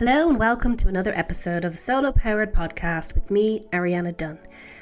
[0.00, 4.38] Hello and welcome to another episode of the Solo Powered Podcast with me, Ariana Dunn.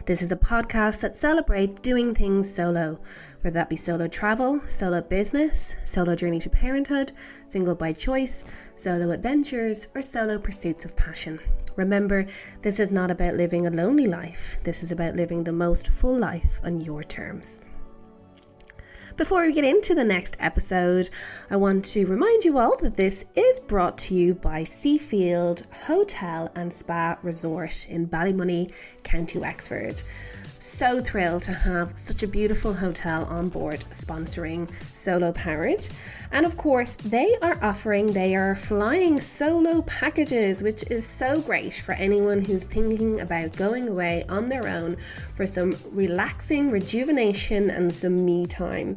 [0.07, 3.01] This is the podcast that celebrates doing things solo,
[3.41, 7.11] whether that be solo travel, solo business, solo journey to parenthood,
[7.49, 8.45] single by choice,
[8.77, 11.41] solo adventures, or solo pursuits of passion.
[11.75, 12.25] Remember,
[12.63, 16.17] this is not about living a lonely life, this is about living the most full
[16.17, 17.61] life on your terms.
[19.19, 21.11] Before we get into the next episode,
[21.51, 26.53] I want to remind you all that this is brought to you by Seafield Hotel
[26.55, 30.03] and Spa Resort in Ballymoney, County Wexford
[30.59, 35.89] so thrilled to have such a beautiful hotel on board sponsoring Solo Powered.
[36.33, 41.93] And of course, they are offering their flying solo packages, which is so great for
[41.93, 44.97] anyone who's thinking about going away on their own
[45.35, 48.97] for some relaxing rejuvenation and some me time.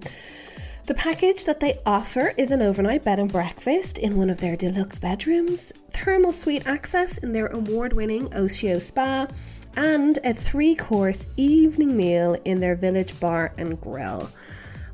[0.87, 4.57] The package that they offer is an overnight bed and breakfast in one of their
[4.57, 9.27] deluxe bedrooms, thermal suite access in their award winning Oceo Spa,
[9.75, 14.29] and a three course evening meal in their village bar and grill.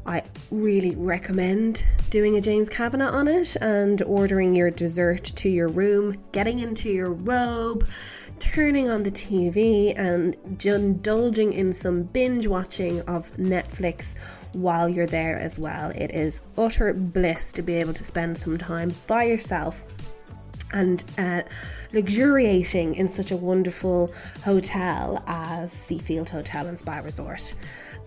[0.06, 5.68] I really recommend doing a James Kavanagh on it and ordering your dessert to your
[5.68, 7.86] room, getting into your robe,
[8.40, 14.16] turning on the TV, and indulging in some binge watching of Netflix
[14.54, 15.92] while you're there as well.
[15.92, 19.84] It is utter bliss to be able to spend some time by yourself
[20.72, 21.42] and uh,
[21.94, 24.12] luxuriating in such a wonderful
[24.44, 27.54] hotel as Seafield Hotel and Spa Resort.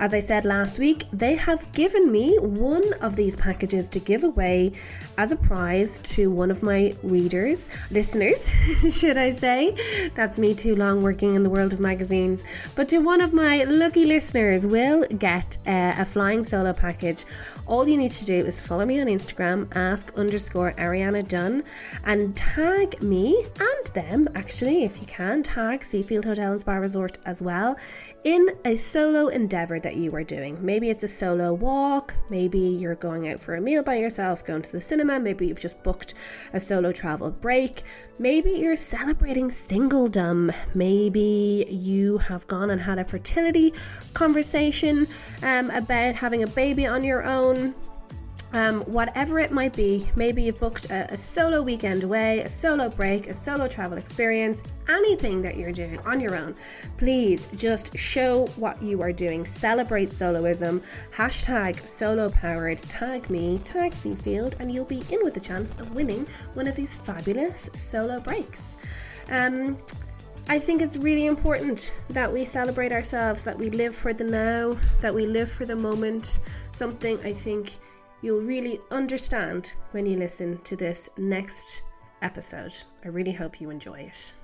[0.01, 4.25] As I said last week, they have given me one of these packages to give
[4.25, 4.73] away
[5.19, 8.48] as a prize to one of my readers, listeners,
[8.98, 9.77] should I say.
[10.15, 12.45] That's me too long working in the world of magazines.
[12.75, 17.27] But to one of my lucky listeners will get uh, a flying solo package.
[17.67, 21.62] All you need to do is follow me on Instagram, ask underscore Ariana Dunn,
[22.05, 27.19] and tag me and them, actually, if you can, tag Seafield Hotel and Spa Resort
[27.27, 27.77] as well
[28.25, 30.56] in a solo endeavor that you are doing.
[30.65, 34.62] Maybe it's a solo walk, maybe you're going out for a meal by yourself, going
[34.62, 36.15] to the cinema, maybe you've just booked
[36.53, 37.82] a solo travel break,
[38.20, 43.75] maybe you're celebrating singledom, maybe you have gone and had a fertility
[44.15, 45.09] conversation
[45.42, 47.75] um, about having a baby on your own
[48.53, 52.88] um, whatever it might be, maybe you've booked a, a, solo weekend away, a solo
[52.88, 56.56] break, a solo travel experience, anything that you're doing on your own,
[56.97, 59.44] please just show what you are doing.
[59.44, 60.83] Celebrate soloism.
[61.15, 62.78] Hashtag solo powered.
[62.78, 66.75] Tag me, tag Seafield, and you'll be in with a chance of winning one of
[66.75, 68.77] these fabulous solo breaks.
[69.31, 69.78] Um,
[70.49, 74.77] I think it's really important that we celebrate ourselves, that we live for the now,
[75.00, 76.41] that we live for the moment.
[76.72, 77.78] Something I think
[78.22, 81.82] you'll really understand when you listen to this next
[82.22, 82.76] episode.
[83.04, 84.34] I really hope you enjoy it.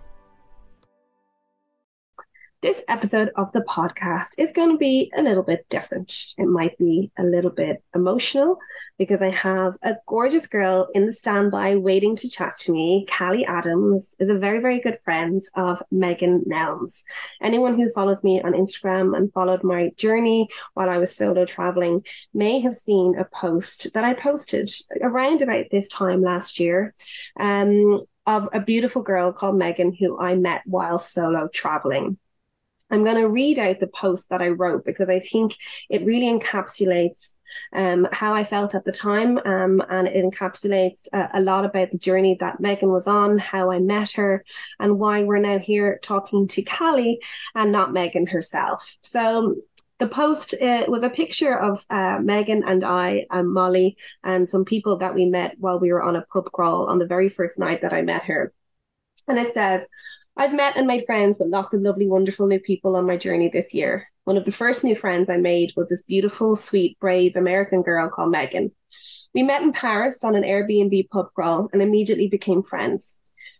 [2.63, 6.11] This episode of the podcast is going to be a little bit different.
[6.39, 8.57] It might be a little bit emotional
[8.97, 13.07] because I have a gorgeous girl in the standby waiting to chat to me.
[13.11, 17.03] Callie Adams is a very, very good friend of Megan Nelms.
[17.43, 22.05] Anyone who follows me on Instagram and followed my journey while I was solo traveling
[22.33, 24.71] may have seen a post that I posted
[25.03, 26.95] around about this time last year.
[27.39, 32.19] Um, of a beautiful girl called Megan who I met while solo traveling.
[32.91, 35.57] I'm going to read out the post that I wrote because I think
[35.91, 37.35] it really encapsulates
[37.73, 41.91] um, how I felt at the time, um, and it encapsulates uh, a lot about
[41.91, 44.45] the journey that Megan was on, how I met her,
[44.79, 47.21] and why we're now here talking to Callie
[47.55, 48.97] and not Megan herself.
[49.03, 49.57] So
[49.99, 54.65] the post uh, was a picture of uh, Megan and I and Molly and some
[54.65, 57.59] people that we met while we were on a pub crawl on the very first
[57.59, 58.53] night that I met her.
[59.27, 59.87] And it says,
[60.39, 63.49] I've met and made friends with lots of lovely, wonderful new people on my journey
[63.49, 64.07] this year.
[64.25, 68.11] One of the first new friends I made was this beautiful, sweet, brave American girl
[68.11, 68.73] called Megan.
[69.33, 73.17] We met in Paris on an Airbnb pub crawl and immediately became friends.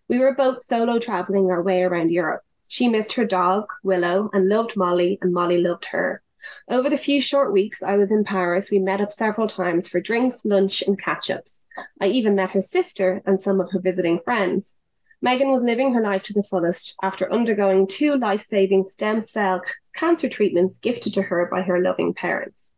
[0.09, 2.43] We were both solo traveling our way around Europe.
[2.69, 6.23] She missed her dog, Willow, and loved Molly, and Molly loved her.
[6.69, 9.99] Over the few short weeks I was in Paris, we met up several times for
[9.99, 11.67] drinks, lunch, and catch ups.
[12.03, 14.79] I even met her sister and some of her visiting friends.
[15.27, 19.61] Megan was living her life to the fullest after undergoing two life saving stem cell
[19.97, 22.73] cancer treatments gifted to her by her loving parents.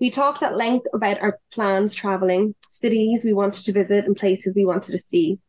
[0.00, 4.56] We talked at length about our plans traveling, cities we wanted to visit, and places
[4.56, 5.40] we wanted to see.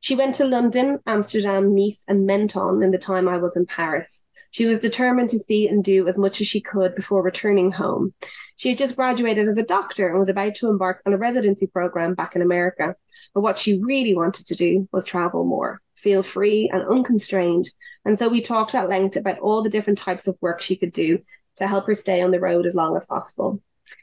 [0.00, 4.24] She went to London, Amsterdam, Nice, and Menton in the time I was in Paris.
[4.50, 8.14] She was determined to see and do as much as she could before returning home.
[8.56, 11.68] She had just graduated as a doctor and was about to embark on a residency
[11.68, 12.96] program back in America.
[13.32, 17.68] But what she really wanted to do was travel more feel free and unconstrained.
[18.04, 20.92] And so we talked at length about all the different types of work she could
[20.92, 21.20] do
[21.56, 23.62] to help her stay on the road as long as possible.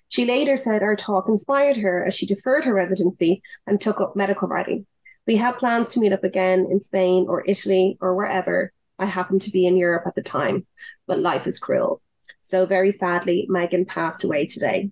[0.09, 4.15] She later said our talk inspired her as she deferred her residency and took up
[4.15, 4.85] medical writing.
[5.25, 8.71] We had plans to meet up again in Spain or Italy or wherever.
[8.97, 10.65] I happened to be in Europe at the time,
[11.05, 12.01] but life is cruel.
[12.41, 14.91] So, very sadly, Megan passed away today.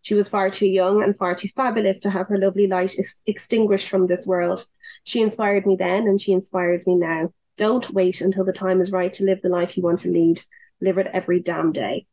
[0.00, 3.22] She was far too young and far too fabulous to have her lovely light ex-
[3.26, 4.66] extinguished from this world.
[5.04, 7.32] She inspired me then and she inspires me now.
[7.56, 10.40] Don't wait until the time is right to live the life you want to lead.
[10.80, 12.06] Live it every damn day.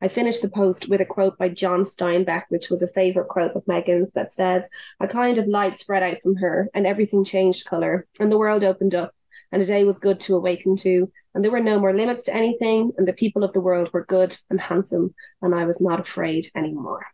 [0.00, 3.52] I finished the post with a quote by John Steinbeck, which was a favourite quote
[3.52, 4.68] of Megan's that says,
[5.00, 8.62] A kind of light spread out from her, and everything changed colour, and the world
[8.62, 9.14] opened up,
[9.50, 12.34] and a day was good to awaken to, and there were no more limits to
[12.34, 16.00] anything, and the people of the world were good and handsome, and I was not
[16.00, 17.06] afraid anymore.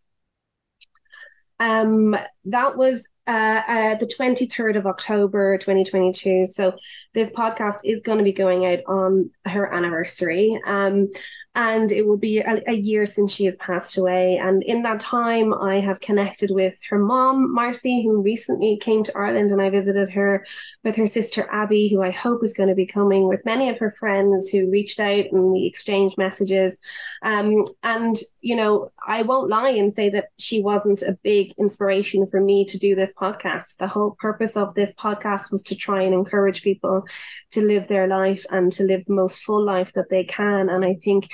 [1.61, 2.17] Um,
[2.47, 6.47] that was uh, uh, the 23rd of October 2022.
[6.47, 6.75] So
[7.15, 10.61] this podcast is going to be going out on her anniversary.
[10.67, 11.09] Um,
[11.55, 14.39] and it will be a, a, year since she has passed away.
[14.39, 19.17] And in that time, I have connected with her mom, Marcy, who recently came to
[19.17, 20.47] Ireland, and I visited her
[20.83, 23.79] with her sister Abby, who I hope is going to be coming, with many of
[23.79, 26.79] her friends who reached out and we exchanged messages.
[27.23, 32.25] Um, and, you know, I won't lie and say that she wasn't a big inspiration
[32.33, 33.77] for me to do this podcast.
[33.77, 37.05] The whole purpose of this podcast was to try and encourage people
[37.53, 40.69] to live their life and to live the most full life that they can.
[40.69, 41.29] And I think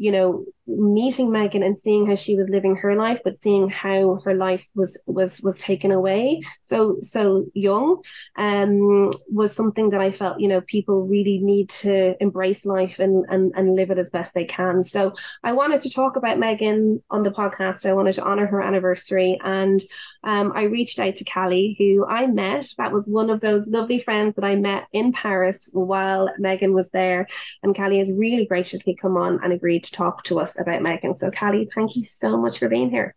[0.00, 0.46] you know,
[0.78, 4.66] meeting Megan and seeing how she was living her life, but seeing how her life
[4.74, 8.02] was was was taken away so so young,
[8.36, 13.24] um, was something that I felt, you know, people really need to embrace life and
[13.28, 14.84] and and live it as best they can.
[14.84, 15.12] So
[15.42, 17.88] I wanted to talk about Megan on the podcast.
[17.88, 19.80] I wanted to honor her anniversary, and
[20.24, 22.66] um, I reached out to Callie, who I met.
[22.78, 26.90] That was one of those lovely friends that I met in Paris while Megan was
[26.90, 27.26] there,
[27.62, 31.14] and Callie has really graciously come on and agreed to talk to us about Megan.
[31.14, 33.14] So, Callie, thank you so much for being here.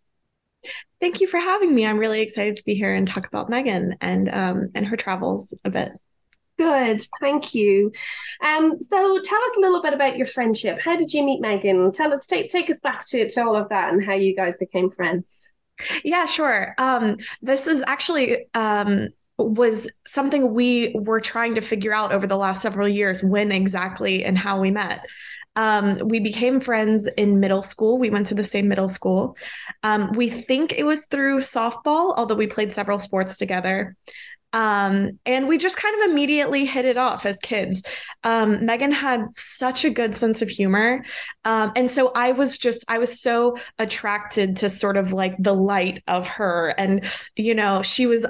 [1.01, 1.85] Thank you for having me.
[1.85, 5.53] I'm really excited to be here and talk about Megan and um, and her travels
[5.65, 5.91] a bit.
[6.57, 7.91] Good, thank you.
[8.41, 10.79] Um, so tell us a little bit about your friendship.
[10.79, 11.91] How did you meet Megan?
[11.91, 14.57] Tell us, take take us back to, to all of that and how you guys
[14.57, 15.51] became friends.
[16.03, 16.75] Yeah, sure.
[16.77, 22.37] Um, this is actually um, was something we were trying to figure out over the
[22.37, 25.05] last several years when exactly and how we met.
[25.55, 27.99] Um, we became friends in middle school.
[27.99, 29.37] We went to the same middle school.
[29.83, 33.95] Um, we think it was through softball, although we played several sports together.
[34.53, 37.83] Um, and we just kind of immediately hit it off as kids.
[38.23, 41.03] Um, Megan had such a good sense of humor.
[41.43, 45.53] Um, and so I was just, I was so attracted to sort of like the
[45.53, 46.69] light of her.
[46.77, 47.03] And,
[47.35, 48.25] you know, she was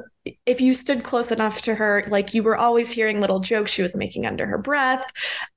[0.45, 3.81] if you stood close enough to her, like you were always hearing little jokes she
[3.81, 5.03] was making under her breath.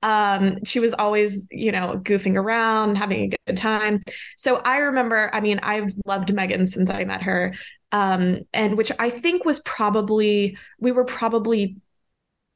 [0.03, 4.03] Um, she was always, you know, goofing around, having a good time.
[4.35, 7.53] So I remember, I mean, I've loved Megan since I met her.
[7.91, 11.77] Um, and which I think was probably, we were probably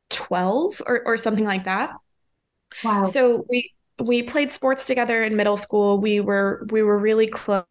[0.09, 1.91] 12 or, or something like that.
[2.83, 3.03] Wow.
[3.05, 5.99] So we, we played sports together in middle school.
[5.99, 7.65] We were, we were really close.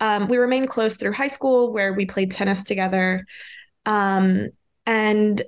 [0.00, 3.26] Um, we remained close through high school where we played tennis together.
[3.86, 4.48] Um,
[4.86, 5.42] and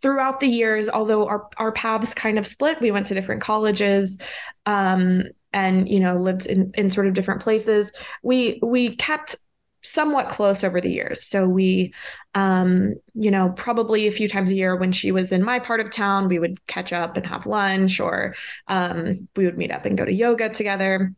[0.00, 4.18] throughout the years, although our, our paths kind of split, we went to different colleges
[4.66, 7.92] um, and, you know, lived in, in sort of different places.
[8.22, 9.36] We, we kept
[9.82, 11.22] somewhat close over the years.
[11.24, 11.92] So we,
[12.34, 15.80] um, you know, probably a few times a year when she was in my part
[15.80, 18.34] of town, we would catch up and have lunch or
[18.68, 21.12] um, we would meet up and go to yoga together.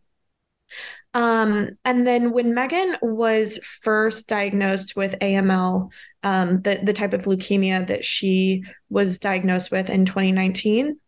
[1.13, 5.91] Um, and then when Megan was first diagnosed with AML,
[6.25, 10.99] um, the, the type of leukemia that she was diagnosed with in 2019,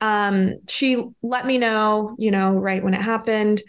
[0.00, 3.62] um, she let me know, you know, right when it happened.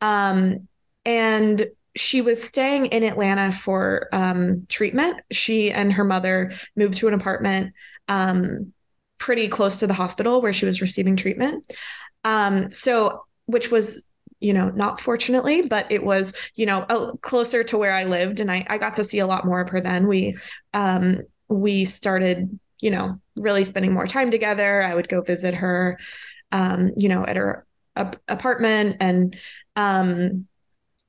[0.00, 0.68] Um,
[1.04, 5.20] and she was staying in Atlanta for um, treatment.
[5.30, 7.74] She and her mother moved to an apartment
[8.08, 8.72] um,
[9.18, 11.70] pretty close to the hospital where she was receiving treatment.
[12.70, 14.04] so, which was
[14.42, 18.40] you know, not fortunately, but it was, you know, a, closer to where I lived.
[18.40, 20.08] And I, I got to see a lot more of her then.
[20.08, 20.36] We,
[20.74, 24.82] um, we started, you know, really spending more time together.
[24.82, 25.96] I would go visit her,
[26.50, 28.96] um, you know, at her apartment.
[28.98, 29.36] And,
[29.76, 30.48] um,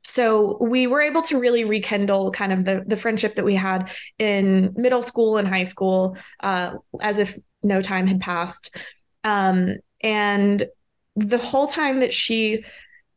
[0.03, 3.89] so we were able to really rekindle kind of the the friendship that we had
[4.19, 8.75] in middle school and high school uh, as if no time had passed
[9.23, 10.67] um, and
[11.15, 12.63] the whole time that she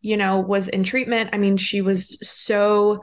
[0.07, 1.31] you know, was in treatment.
[1.33, 3.02] I mean, she was so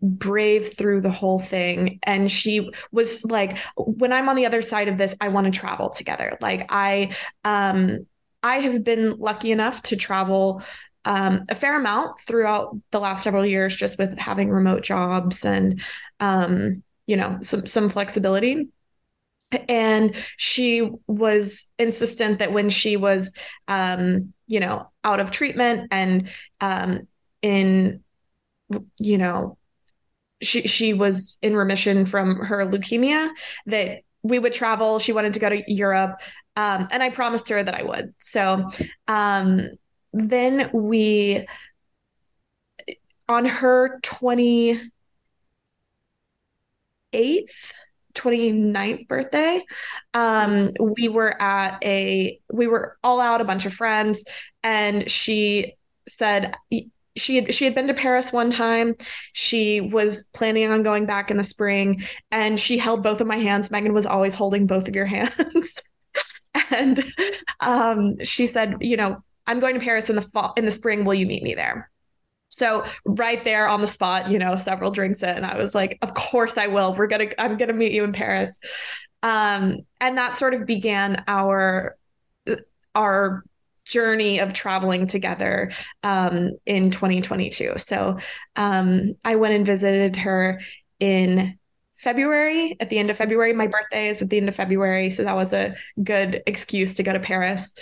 [0.00, 4.88] brave through the whole thing and she was like when i'm on the other side
[4.88, 7.10] of this i want to travel together like i
[7.44, 8.06] um
[8.42, 10.62] i have been lucky enough to travel
[11.06, 15.80] um, a fair amount throughout the last several years just with having remote jobs and
[16.20, 18.68] um, you know some some flexibility.
[19.68, 23.32] And she was insistent that when she was
[23.68, 26.28] um, you know out of treatment and
[26.60, 27.06] um,
[27.40, 28.02] in
[28.98, 29.56] you know
[30.42, 33.30] she she was in remission from her leukemia
[33.66, 34.98] that we would travel.
[34.98, 36.20] She wanted to go to europe.
[36.56, 38.14] Um, and i promised her that i would.
[38.18, 38.70] So
[39.06, 39.68] um,
[40.16, 41.46] then we
[43.28, 44.90] on her 28th
[48.14, 49.62] 29th birthday
[50.14, 54.24] um, we were at a we were all out a bunch of friends
[54.62, 55.74] and she
[56.08, 56.54] said
[57.16, 58.94] she had she had been to Paris one time.
[59.32, 63.38] She was planning on going back in the spring, and she held both of my
[63.38, 63.70] hands.
[63.70, 65.82] Megan was always holding both of your hands,
[66.70, 67.02] and
[67.60, 71.04] um, she said, "You know, I'm going to Paris in the fall in the spring.
[71.04, 71.90] Will you meet me there?"
[72.48, 76.14] So right there on the spot, you know, several drinks in, I was like, "Of
[76.14, 76.94] course I will.
[76.94, 78.58] We're gonna I'm gonna meet you in Paris,"
[79.22, 81.96] um, and that sort of began our
[82.94, 83.44] our
[83.86, 85.70] journey of traveling together
[86.02, 87.74] um, in 2022.
[87.76, 88.18] So
[88.56, 90.60] um, I went and visited her
[90.98, 91.58] in
[91.96, 93.52] February, at the end of February.
[93.54, 97.02] My birthday is at the end of February, so that was a good excuse to
[97.02, 97.74] go to Paris.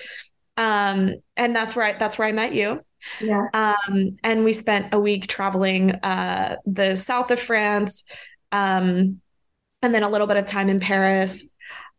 [0.57, 2.81] Um, and that's where I, that's where I met you.
[3.21, 3.47] Yeah.
[3.53, 8.05] Um, and we spent a week traveling uh, the south of France,
[8.53, 9.21] um,
[9.83, 11.47] and then a little bit of time in Paris.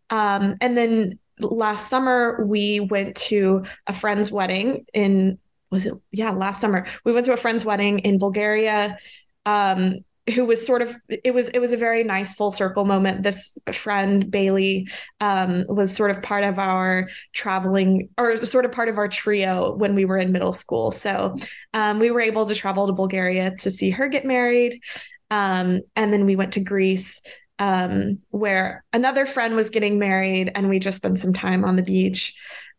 [0.10, 5.38] Um, and then last summer we went to a friend's wedding in
[5.72, 8.98] was it yeah last summer we went to a friend's wedding in bulgaria
[9.46, 10.00] um,
[10.34, 13.24] who was sort of it was it was a very nice full circle moment.
[13.24, 14.88] This friend bailey
[15.22, 19.76] um, was sort of part of our traveling or sort of part of our trio
[19.76, 20.90] when we were in middle school.
[20.90, 21.38] So
[21.74, 24.82] um, we were able to travel to bulgaria to see her get married.
[25.30, 27.22] Um, and then we went to greece
[27.60, 31.84] um, where another friend was getting married and we just spent some time on the
[31.84, 32.36] beach.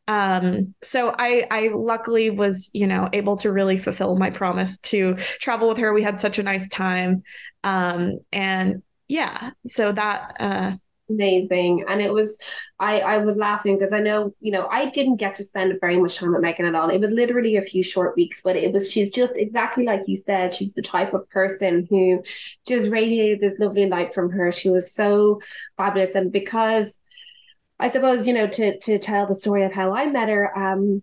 [0.09, 5.17] Um, so I, I luckily was, you know, able to really fulfill my promise to
[5.17, 5.93] travel with her.
[5.93, 7.23] We had such a nice time.
[7.65, 10.77] Um, and yeah, so that, uh,
[11.09, 12.41] amazing and it was
[12.81, 15.97] i i was laughing because i know you know i didn't get to spend very
[15.99, 18.73] much time with megan at all it was literally a few short weeks but it
[18.73, 22.21] was she's just exactly like you said she's the type of person who
[22.67, 25.41] just radiated this lovely light from her she was so
[25.77, 26.99] fabulous and because
[27.79, 30.57] I suppose you know to to tell the story of how I met her.
[30.57, 31.03] Um,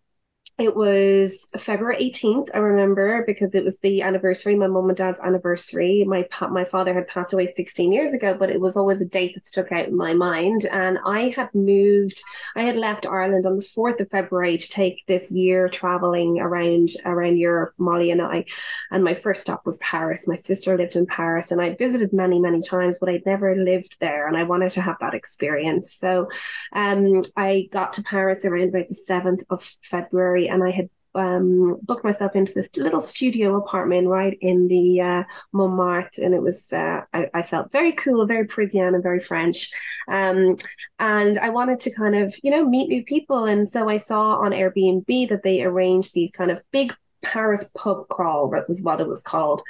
[0.60, 5.20] it was February 18th, I remember, because it was the anniversary, my mom and dad's
[5.20, 6.04] anniversary.
[6.06, 9.34] My my father had passed away 16 years ago, but it was always a date
[9.34, 10.66] that stuck out in my mind.
[10.72, 12.22] And I had moved,
[12.56, 16.90] I had left Ireland on the 4th of February to take this year traveling around
[17.04, 18.46] around Europe, Molly and I.
[18.92, 20.28] And my first stop was Paris.
[20.28, 23.98] My sister lived in Paris, and I'd visited many, many times, but I'd never lived
[24.00, 24.28] there.
[24.28, 25.96] And I wanted to have that experience.
[25.96, 26.30] So
[26.74, 31.80] um, I got to Paris around about the 7th of February and I had um,
[31.84, 36.74] booked myself into this little studio apartment right in the uh, Montmartre, and it was
[36.74, 39.72] uh, I, I, felt very cool, very Parisian, and very French.
[40.08, 40.58] Um,
[41.00, 44.38] and I wanted to kind of you know meet new people, and so I saw
[44.38, 49.02] on Airbnb that they arranged these kind of big Paris pub crawl, that was what
[49.02, 49.64] it was called.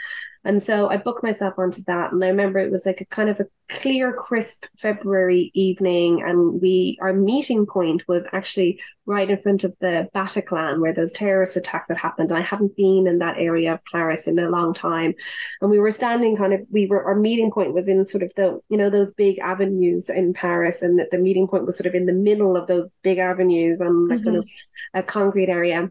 [0.46, 2.12] And so I booked myself onto that.
[2.12, 6.22] And I remember it was like a kind of a clear, crisp February evening.
[6.22, 11.14] And we, our meeting point was actually right in front of the Bataclan where those
[11.14, 12.32] terrorist attacks had happened.
[12.32, 15.14] And I hadn't been in that area of Paris in a long time.
[15.62, 18.34] And we were standing kind of, we were, our meeting point was in sort of
[18.36, 20.82] the, you know, those big avenues in Paris.
[20.82, 23.80] And the, the meeting point was sort of in the middle of those big avenues
[23.80, 24.24] on mm-hmm.
[24.24, 24.50] kind of
[24.94, 25.90] a concrete area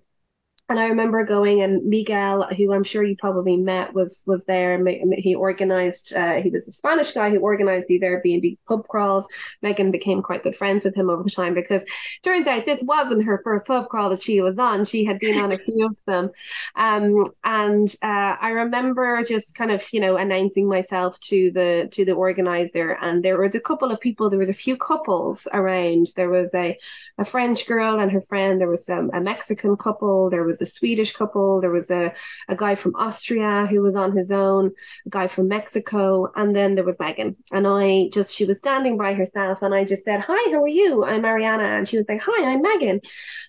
[0.72, 4.82] and I remember going and Miguel, who I'm sure you probably met, was was there.
[5.18, 6.14] He organized.
[6.14, 9.26] Uh, he was a Spanish guy who organized these Airbnb pub crawls.
[9.60, 11.84] Megan became quite good friends with him over the time because
[12.22, 14.86] turns out this wasn't her first pub crawl that she was on.
[14.86, 16.30] She had been on a few of them,
[16.74, 22.06] um, and uh, I remember just kind of you know announcing myself to the to
[22.06, 22.96] the organizer.
[23.02, 24.30] And there was a couple of people.
[24.30, 26.06] There was a few couples around.
[26.16, 26.78] There was a
[27.18, 28.58] a French girl and her friend.
[28.58, 30.30] There was a Mexican couple.
[30.30, 32.14] There was a Swedish couple, there was a,
[32.48, 34.70] a guy from Austria who was on his own,
[35.06, 37.36] a guy from Mexico, and then there was Megan.
[37.52, 40.68] And I just, she was standing by herself, and I just said, Hi, how are
[40.68, 41.04] you?
[41.04, 41.78] I'm Ariana.
[41.78, 43.00] And she was like, Hi, I'm Megan.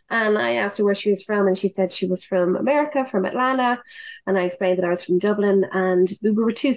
[0.09, 3.05] And I asked her where she was from, and she said she was from America,
[3.05, 3.81] from Atlanta.
[4.27, 6.73] And I explained that I was from Dublin, and we were two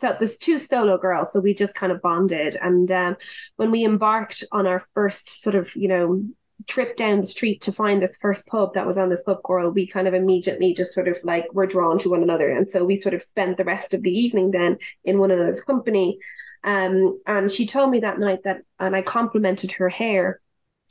[0.00, 2.56] there's two solo girls, so we just kind of bonded.
[2.60, 3.16] And um,
[3.56, 6.24] when we embarked on our first sort of, you know,
[6.66, 9.70] trip down the street to find this first pub that was on this pub crawl,
[9.70, 12.50] we kind of immediately just sort of like were drawn to one another.
[12.50, 15.62] And so we sort of spent the rest of the evening then in one another's
[15.62, 16.18] company.
[16.64, 20.40] Um, and she told me that night that, and I complimented her hair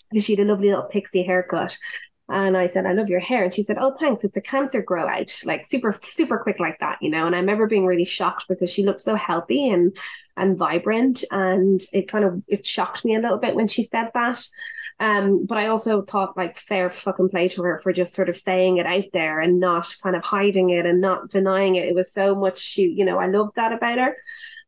[0.10, 1.78] because she had a lovely little pixie haircut.
[2.30, 3.44] And I said, I love your hair.
[3.44, 4.24] And she said, Oh, thanks.
[4.24, 7.26] It's a cancer grow out, like super, super quick like that, you know.
[7.26, 9.96] And I remember being really shocked because she looked so healthy and
[10.38, 11.26] and vibrant.
[11.30, 14.42] And it kind of it shocked me a little bit when she said that.
[15.02, 18.38] Um, but I also thought like fair fucking play to her for just sort of
[18.38, 21.88] saying it out there and not kind of hiding it and not denying it.
[21.88, 24.16] It was so much she, you know, I loved that about her.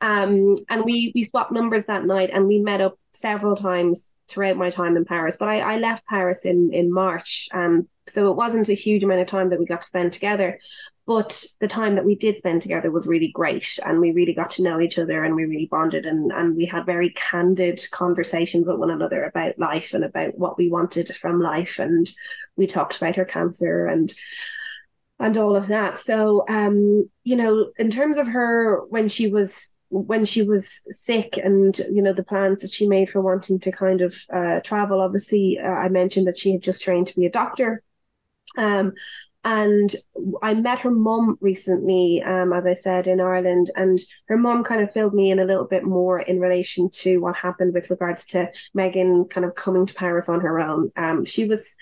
[0.02, 4.58] Um, and we we swapped numbers that night and we met up several times throughout
[4.58, 5.38] my time in Paris.
[5.40, 9.22] But I, I left Paris in in March, um, so it wasn't a huge amount
[9.22, 10.60] of time that we got to spend together.
[11.06, 14.52] But the time that we did spend together was really great, and we really got
[14.52, 18.66] to know each other, and we really bonded, and and we had very candid conversations
[18.66, 22.10] with one another about life and about what we wanted from life, and
[22.56, 24.14] we talked about her cancer and
[25.20, 25.98] and all of that.
[25.98, 31.38] So, um, you know, in terms of her when she was when she was sick
[31.38, 35.00] and you know the plans that she made for wanting to kind of uh, travel
[35.00, 37.84] obviously uh, i mentioned that she had just trained to be a doctor
[38.58, 38.94] um,
[39.46, 39.94] and
[40.42, 44.82] I met her mom recently, um, as I said, in Ireland, and her mom kind
[44.82, 48.26] of filled me in a little bit more in relation to what happened with regards
[48.28, 50.92] to Megan kind of coming to Paris on her own.
[50.96, 51.76] Um, she was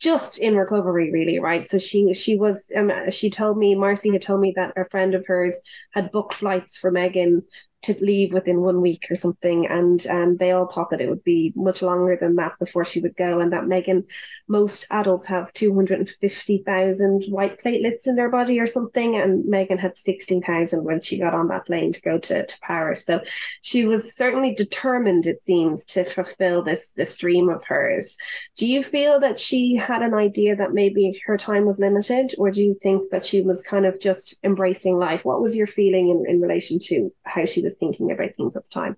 [0.00, 4.20] just in recovery really right so she she was um, she told me marcy had
[4.20, 5.56] told me that a friend of hers
[5.92, 7.40] had booked flights for megan
[7.82, 9.66] to leave within one week or something.
[9.66, 13.00] And um, they all thought that it would be much longer than that before she
[13.00, 13.40] would go.
[13.40, 14.04] And that Megan,
[14.48, 19.16] most adults have 250,000 white platelets in their body or something.
[19.16, 23.04] And Megan had 16,000 when she got on that plane to go to, to Paris.
[23.04, 23.20] So
[23.62, 28.16] she was certainly determined, it seems, to fulfill this, this dream of hers.
[28.56, 32.32] Do you feel that she had an idea that maybe her time was limited?
[32.38, 35.24] Or do you think that she was kind of just embracing life?
[35.24, 38.56] What was your feeling in, in relation to how she was was thinking about things
[38.56, 38.96] at the time.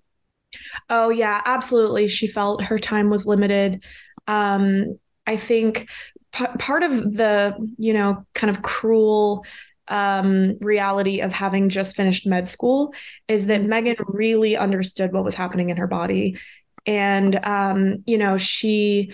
[0.89, 2.07] Oh yeah, absolutely.
[2.07, 3.83] She felt her time was limited.
[4.27, 5.89] Um, I think
[6.31, 9.45] p- part of the, you know, kind of cruel
[9.87, 12.93] um, reality of having just finished med school
[13.27, 16.37] is that Megan really understood what was happening in her body.
[16.87, 19.11] And, um, you know, she,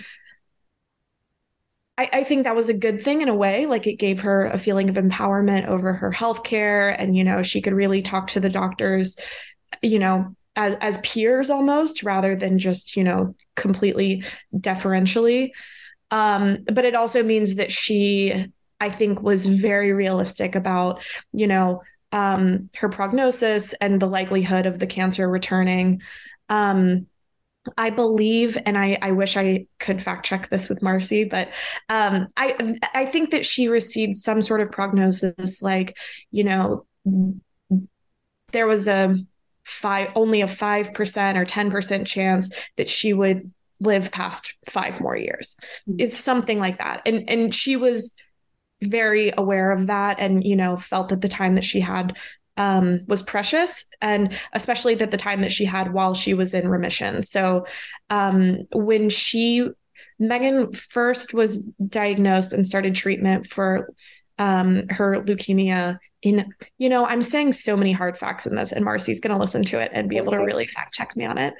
[1.97, 3.65] I, I, think that was a good thing in a way.
[3.65, 6.95] Like it gave her a feeling of empowerment over her healthcare.
[6.97, 9.17] And, you know, she could really talk to the doctors
[9.81, 14.23] you know, as, as peers almost rather than just, you know, completely
[14.60, 15.53] deferentially.
[16.12, 18.47] Um, but it also means that she,
[18.79, 21.81] I think, was very realistic about, you know,
[22.12, 26.01] um, her prognosis and the likelihood of the cancer returning.
[26.49, 27.07] Um,
[27.77, 31.49] I believe, and I, I wish I could fact check this with Marcy, but
[31.89, 35.95] um, I I think that she received some sort of prognosis, like
[36.31, 36.86] you know,
[38.51, 39.15] there was a
[39.65, 45.56] five only a 5% or 10% chance that she would live past five more years.
[45.89, 46.00] Mm-hmm.
[46.00, 47.02] it's something like that.
[47.06, 48.13] And and she was
[48.82, 52.15] very aware of that and you know felt that the time that she had
[52.58, 56.67] um, was precious and especially that the time that she had while she was in
[56.67, 57.24] remission.
[57.24, 57.65] So
[58.10, 59.67] um, when she
[60.19, 63.91] megan first was diagnosed and started treatment for
[64.38, 68.86] um, her leukemia in you know i'm saying so many hard facts in this and
[68.86, 71.38] marcy's going to listen to it and be able to really fact check me on
[71.38, 71.53] it.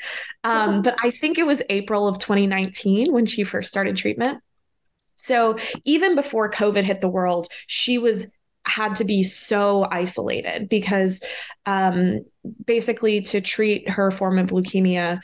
[0.44, 4.42] Um, but i think it was april of 2019 when she first started treatment.
[5.16, 8.28] So even before covid hit the world she was
[8.64, 11.24] had to be so isolated because
[11.66, 12.24] um,
[12.66, 15.20] basically to treat her form of leukemia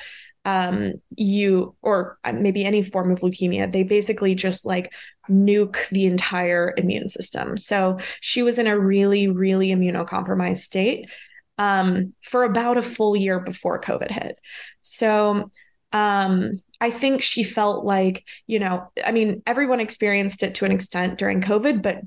[0.47, 4.93] um, you or uh, maybe any form of leukemia they basically just like
[5.29, 7.57] nuke the entire immune system.
[7.57, 11.09] So she was in a really really immunocompromised state
[11.57, 14.39] um, for about a full year before covid hit.
[14.81, 15.51] So
[15.91, 20.71] um, I think she felt like, you know, I mean, everyone experienced it to an
[20.71, 21.97] extent during COVID, but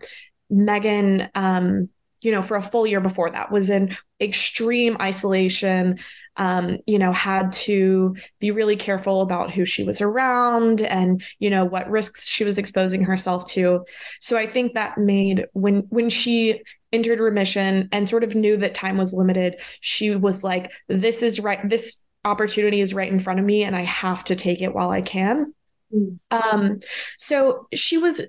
[0.49, 1.91] Megan, um,
[2.23, 5.99] you know, for a full year before that was in extreme isolation,
[6.37, 11.51] um, you know, had to be really careful about who she was around and, you
[11.51, 13.85] know, what risks she was exposing herself to.
[14.21, 16.63] So I think that made when when she
[16.93, 21.41] entered remission and sort of knew that time was limited, she was like, this is
[21.41, 24.75] right, this opportunity is right in front of me and I have to take it
[24.75, 25.55] while I can.
[25.95, 26.19] Mm.
[26.31, 26.81] Um,
[27.19, 28.23] so she was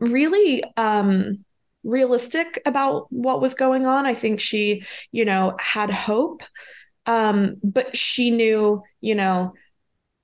[0.00, 1.44] really um
[1.84, 4.06] realistic about what was going on.
[4.06, 6.42] I think she, you know, had hope.
[7.08, 9.54] Um, but she knew, you know,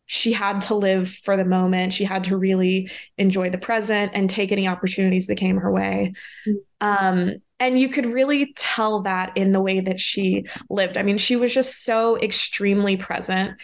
[0.07, 1.95] she had to live for the moment.
[1.95, 6.13] She had to really enjoy the present and take any opportunities that came her way.
[6.47, 6.87] Mm-hmm.
[6.87, 10.99] Um, and you could really tell that in the way that she lived.
[10.99, 13.55] I mean, she was just so extremely present.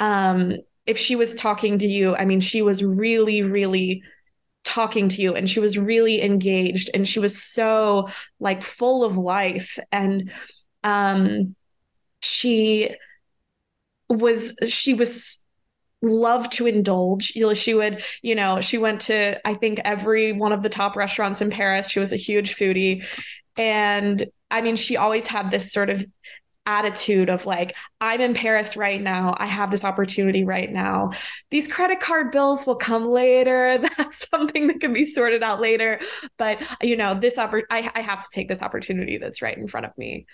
[0.00, 0.54] Um,
[0.86, 4.02] if she was talking to you, I mean, she was really, really
[4.64, 8.08] talking to you and she was really engaged and she was so
[8.40, 10.30] like full of life and
[10.84, 11.56] um
[12.22, 12.94] she
[14.08, 15.44] was she was
[16.02, 17.32] loved to indulge.
[17.54, 21.40] She would, you know, she went to I think every one of the top restaurants
[21.40, 21.88] in Paris.
[21.88, 23.04] She was a huge foodie.
[23.56, 26.04] And I mean, she always had this sort of
[26.64, 31.10] attitude of like i'm in paris right now i have this opportunity right now
[31.50, 35.98] these credit card bills will come later that's something that can be sorted out later
[36.38, 39.66] but you know this oppor- I, I have to take this opportunity that's right in
[39.66, 40.26] front of me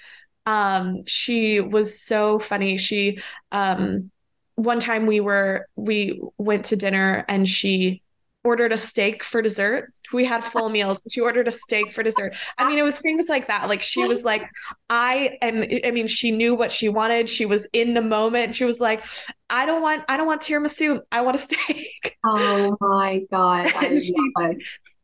[0.49, 2.79] um she was so funny.
[2.79, 3.21] She
[3.53, 4.11] um
[4.55, 8.03] one time we were we went to dinner and she
[8.43, 9.93] ordered a steak for dessert.
[10.11, 12.35] We had full meals she ordered a steak for dessert.
[12.57, 13.69] I mean it was things like that.
[13.69, 14.43] Like she was like
[14.89, 17.29] i am i mean she knew what she wanted.
[17.29, 18.55] She was in the moment.
[18.55, 19.05] She was like
[19.51, 21.03] i don't want i don't want tiramisu.
[21.13, 22.17] I want a steak.
[22.25, 23.67] Oh my god.
[23.77, 24.15] I she,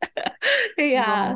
[0.77, 1.35] yeah.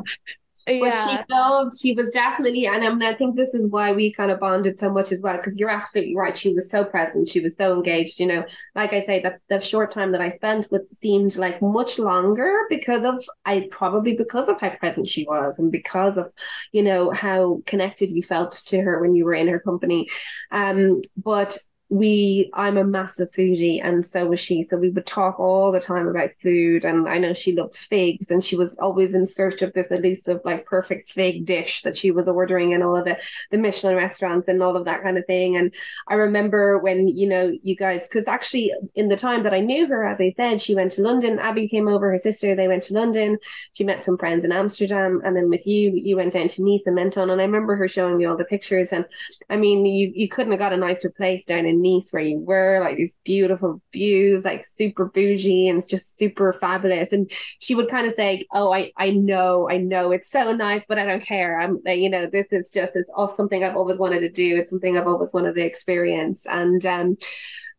[0.66, 1.06] yeah.
[1.06, 4.30] she loved, she was definitely, and I, mean, I think this is why we kind
[4.30, 6.36] of bonded so much as well, because you're absolutely right.
[6.36, 8.20] She was so present, she was so engaged.
[8.20, 8.44] You know,
[8.74, 12.66] like I say, that the short time that I spent with seemed like much longer
[12.68, 16.32] because of, I probably because of how present she was and because of,
[16.72, 20.08] you know, how connected you felt to her when you were in her company.
[20.50, 21.58] Um, but
[21.90, 24.62] we I'm a massive foodie and so was she.
[24.62, 26.84] So we would talk all the time about food.
[26.84, 30.40] And I know she loved figs and she was always in search of this elusive,
[30.44, 33.18] like perfect fig dish that she was ordering in all of the,
[33.50, 35.56] the Michelin restaurants and all of that kind of thing.
[35.56, 35.74] And
[36.06, 39.88] I remember when, you know, you guys because actually in the time that I knew
[39.88, 41.40] her, as I said, she went to London.
[41.40, 43.36] Abby came over, her sister, they went to London.
[43.72, 45.22] She met some friends in Amsterdam.
[45.24, 47.30] And then with you, you went down to Nice and Menton.
[47.30, 48.92] And I remember her showing me all the pictures.
[48.92, 49.04] And
[49.48, 52.38] I mean, you you couldn't have got a nicer place down in Nice where you
[52.38, 57.12] were, like these beautiful views, like super bougie and it's just super fabulous.
[57.12, 60.86] And she would kind of say, Oh, I, I know, I know it's so nice,
[60.86, 61.58] but I don't care.
[61.58, 64.56] I'm you know, this is just it's all something I've always wanted to do.
[64.56, 66.46] It's something I've always wanted to experience.
[66.46, 67.16] And um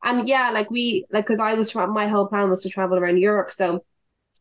[0.04, 2.98] and yeah, like we like because I was tra- my whole plan was to travel
[2.98, 3.52] around Europe.
[3.52, 3.84] So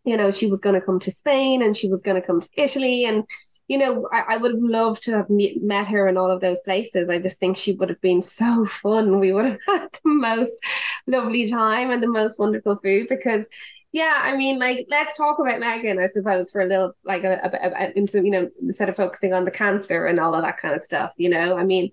[0.04, 2.40] you know, she was going to come to Spain and she was going to come
[2.40, 3.24] to Italy and
[3.70, 6.58] you know, I, I would have loved to have met her in all of those
[6.62, 7.08] places.
[7.08, 9.20] I just think she would have been so fun.
[9.20, 10.58] We would have had the most
[11.06, 13.46] lovely time and the most wonderful food because
[13.92, 17.40] yeah, I mean, like, let's talk about Megan, I suppose, for a little, like, a,
[17.42, 20.58] a, a, into, you know, instead of focusing on the cancer and all of that
[20.58, 21.90] kind of stuff, you know, I mean,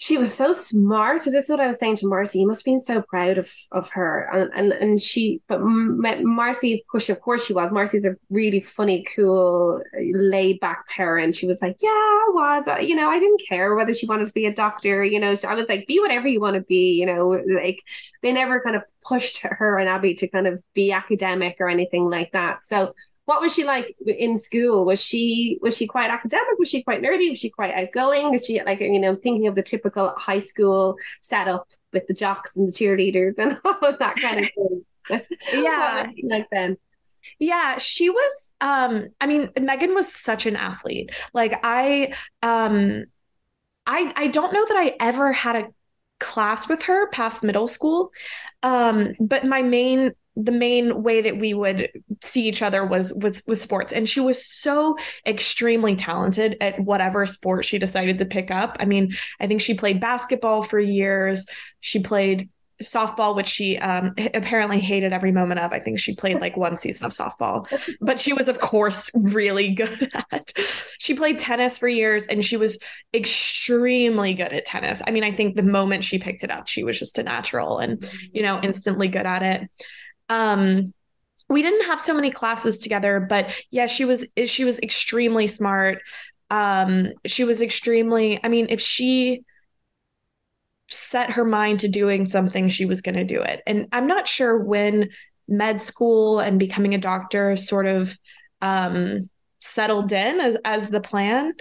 [0.00, 1.22] she was so smart.
[1.26, 2.38] This is what I was saying to Marcy.
[2.38, 4.30] You must have been so proud of of her.
[4.32, 7.70] And and, and she, but Marcy, of course, of course she was.
[7.70, 9.82] Marcy's a really funny, cool,
[10.14, 11.34] laid back parent.
[11.34, 14.28] She was like, yeah, I was, but you know, I didn't care whether she wanted
[14.28, 15.04] to be a doctor.
[15.04, 16.92] You know, I was like, be whatever you want to be.
[16.92, 17.82] You know, like
[18.22, 22.08] they never kind of pushed her and Abby to kind of be academic or anything
[22.08, 22.64] like that.
[22.64, 22.94] So
[23.30, 24.84] what was she like in school?
[24.84, 26.58] Was she was she quite academic?
[26.58, 27.30] Was she quite nerdy?
[27.30, 28.32] Was she quite outgoing?
[28.32, 32.56] Was she like you know thinking of the typical high school setup with the jocks
[32.56, 35.26] and the cheerleaders and all of that kind of thing?
[35.52, 36.76] yeah, like then.
[37.38, 41.14] Yeah, she was um I mean Megan was such an athlete.
[41.32, 42.12] Like I
[42.42, 43.04] um
[43.86, 45.68] I I don't know that I ever had a
[46.18, 48.10] class with her past middle school.
[48.64, 51.90] Um but my main the main way that we would
[52.22, 53.92] see each other was with with sports.
[53.92, 58.76] And she was so extremely talented at whatever sport she decided to pick up.
[58.80, 61.46] I mean i think she played basketball for years.
[61.80, 62.48] She played
[62.82, 65.70] softball which she um, apparently hated every moment of.
[65.70, 67.66] I think she played like one season of softball.
[68.00, 70.52] But she was of course really good at
[70.98, 72.78] she played tennis for years and she was
[73.12, 75.02] extremely good at tennis.
[75.06, 77.78] I mean i think the moment she picked it up she was just a natural
[77.78, 79.68] and you know instantly good at it
[80.30, 80.94] um,
[81.50, 85.98] we didn't have so many classes together, but yeah, she was she was extremely smart.
[86.48, 88.40] Um, she was extremely.
[88.42, 89.44] I mean, if she
[90.88, 93.60] set her mind to doing something, she was going to do it.
[93.66, 95.10] And I'm not sure when
[95.48, 98.16] med school and becoming a doctor sort of
[98.62, 99.28] um,
[99.60, 101.54] settled in as as the plan.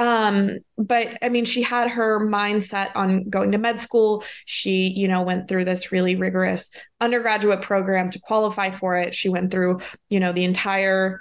[0.00, 4.24] Um, but I mean, she had her mindset on going to med school.
[4.46, 6.70] She, you know, went through this really rigorous
[7.02, 9.14] undergraduate program to qualify for it.
[9.14, 11.20] She went through, you know, the entire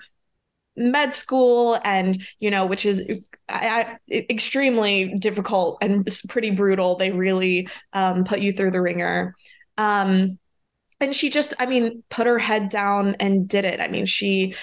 [0.78, 3.06] med school and you know which is
[3.50, 9.36] I, I, extremely difficult and pretty brutal they really um, put you through the ringer
[9.78, 10.40] um,
[11.02, 14.56] and she just i mean put her head down and did it i mean she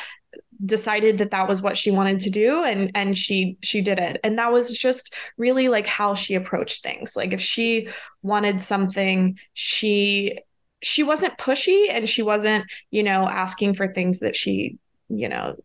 [0.64, 4.20] decided that that was what she wanted to do and and she she did it.
[4.24, 7.14] And that was just really like how she approached things.
[7.16, 7.88] Like if she
[8.22, 10.38] wanted something she
[10.82, 15.56] she wasn't pushy and she wasn't you know asking for things that she you know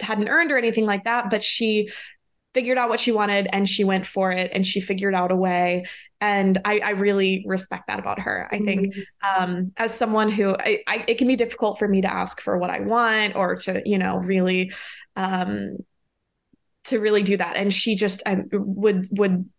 [0.00, 1.88] hadn't earned or anything like that but she
[2.54, 5.36] figured out what she wanted and she went for it and she figured out a
[5.36, 5.84] way
[6.20, 8.48] and I, I really respect that about her.
[8.50, 9.42] I think mm-hmm.
[9.42, 12.56] um, as someone who I, I, it can be difficult for me to ask for
[12.56, 14.72] what I want or to you know really
[15.16, 15.76] um,
[16.84, 19.50] to really do that, and she just um, would would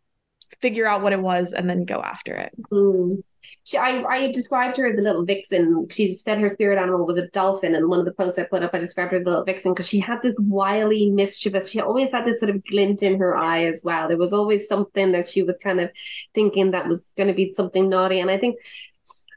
[0.60, 2.52] figure out what it was and then go after it.
[2.72, 3.22] Mm
[3.64, 5.88] she I, I described her as a little vixen.
[5.90, 8.64] She said her spirit animal was a dolphin, and one of the posts I put
[8.64, 11.70] up, I described her as a little vixen because she had this wily, mischievous.
[11.70, 14.08] She always had this sort of glint in her eye as well.
[14.08, 15.92] There was always something that she was kind of
[16.34, 18.60] thinking that was going to be something naughty, and I think.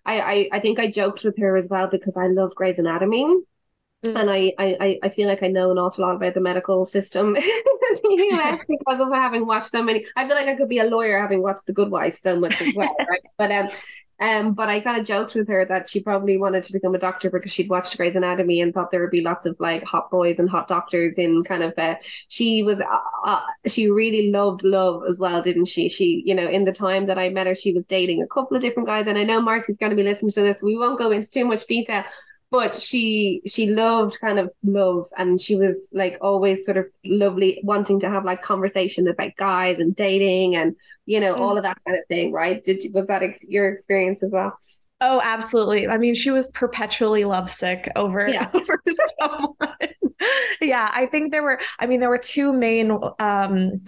[0.06, 3.26] I, I, I think I joked with her as well because I love Grey's Anatomy.
[4.06, 4.20] Mm.
[4.20, 7.34] And I, I, I feel like I know an awful lot about the medical system
[7.36, 7.42] in
[8.02, 10.04] the US because of having watched so many.
[10.16, 12.60] I feel like I could be a lawyer having watched The Good Wife so much
[12.62, 13.20] as well, right?
[13.38, 13.68] But um,
[14.20, 16.98] um, but I kind of joked with her that she probably wanted to become a
[16.98, 20.10] doctor because she'd watched Grey's Anatomy and thought there would be lots of like hot
[20.10, 21.72] boys and hot doctors in kind of.
[21.78, 21.94] Uh,
[22.28, 25.88] she was, uh, uh, she really loved love as well, didn't she?
[25.88, 28.56] She, you know, in the time that I met her, she was dating a couple
[28.56, 30.64] of different guys, and I know Marcy's going to be listening to this.
[30.64, 32.02] We won't go into too much detail,
[32.50, 37.60] but she she loved kind of love and she was like always sort of lovely
[37.62, 40.74] wanting to have like conversation about guys and dating and
[41.06, 41.38] you know mm.
[41.38, 44.56] all of that kind of thing right did was that ex- your experience as well
[45.00, 48.50] oh absolutely i mean she was perpetually lovesick over, yeah.
[48.54, 48.82] over
[49.20, 49.54] someone
[50.60, 53.82] yeah i think there were i mean there were two main um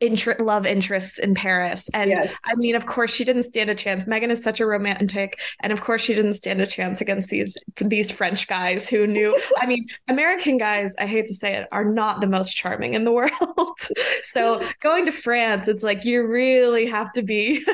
[0.00, 1.88] inter- love interests in Paris.
[1.94, 2.34] And yes.
[2.44, 4.06] I mean, of course, she didn't stand a chance.
[4.06, 7.56] Megan is such a romantic, and of course, she didn't stand a chance against these
[7.76, 9.38] these French guys who knew.
[9.60, 13.04] I mean, American guys, I hate to say it, are not the most charming in
[13.04, 13.78] the world.
[14.22, 17.64] so going to France, it's like you really have to be.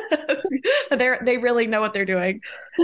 [0.90, 2.40] they they really know what they're doing.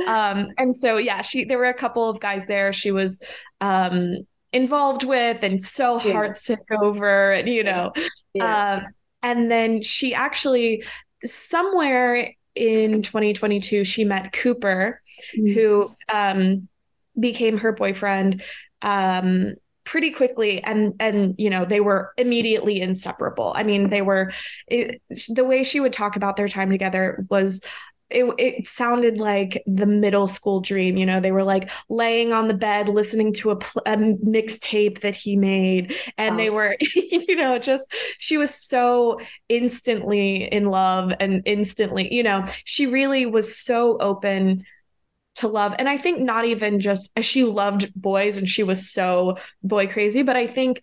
[0.06, 2.72] Um, and so yeah, she there were a couple of guys there.
[2.72, 3.20] She was
[3.60, 6.14] um involved with and so yeah.
[6.14, 7.92] heartsick over and you know
[8.34, 8.74] yeah.
[8.74, 8.86] um
[9.24, 10.84] and then she actually,
[11.24, 15.00] somewhere in 2022, she met Cooper,
[15.36, 15.52] mm-hmm.
[15.52, 16.68] who um,
[17.18, 18.42] became her boyfriend.
[18.82, 24.32] Um, pretty quickly and and you know they were immediately inseparable i mean they were
[24.66, 27.60] it, the way she would talk about their time together was
[28.10, 32.48] it, it sounded like the middle school dream you know they were like laying on
[32.48, 33.54] the bed listening to a,
[33.86, 36.38] a mixtape that he made and oh.
[36.38, 42.44] they were you know just she was so instantly in love and instantly you know
[42.64, 44.64] she really was so open
[45.34, 49.36] to love and i think not even just she loved boys and she was so
[49.62, 50.80] boy crazy but i think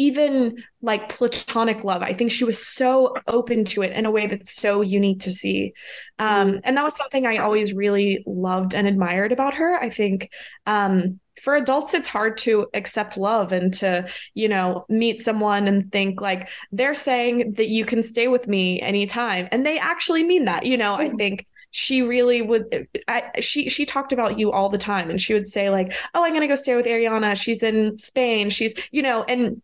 [0.00, 2.00] even like platonic love.
[2.00, 5.30] I think she was so open to it in a way that's so unique to
[5.30, 5.74] see.
[6.18, 6.60] Um, mm.
[6.64, 9.78] and that was something i always really loved and admired about her.
[9.78, 10.30] I think
[10.66, 15.92] um, for adults it's hard to accept love and to you know meet someone and
[15.92, 19.48] think like they're saying that you can stay with me anytime.
[19.52, 23.86] And they actually mean that you know i think she really would I, she she
[23.86, 25.08] talked about you all the time.
[25.08, 27.40] And she would say like oh i'm going to go stay with ariana.
[27.40, 28.50] She's in spain.
[28.50, 29.62] She's you know and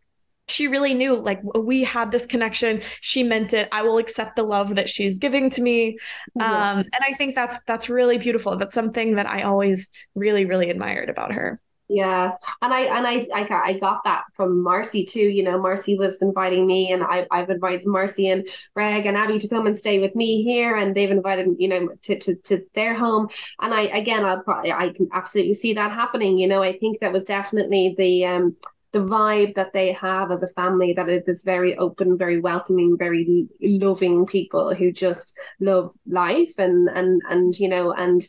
[0.48, 2.82] she really knew like we had this connection.
[3.00, 3.68] She meant it.
[3.72, 5.98] I will accept the love that she's giving to me.
[6.34, 6.70] Yeah.
[6.72, 8.56] um, and i think that's that's really beautiful.
[8.56, 11.58] That's something that i always really really admired about her.
[11.88, 12.32] Yeah.
[12.62, 15.20] And i and i i got, I got that from marcy too.
[15.20, 19.38] You know marcy was inviting me and I, i've invited marcy and greg and abby
[19.38, 20.76] to come and stay with me here.
[20.76, 23.28] And they've invited you know to, to, to their home.
[23.60, 26.38] And i again i'll probably i can absolutely see that happening.
[26.38, 28.56] You know i think that was definitely the um
[28.96, 32.96] the vibe that they have as a family that it is very open very welcoming
[32.98, 38.22] very loving people who just love life and and and you know and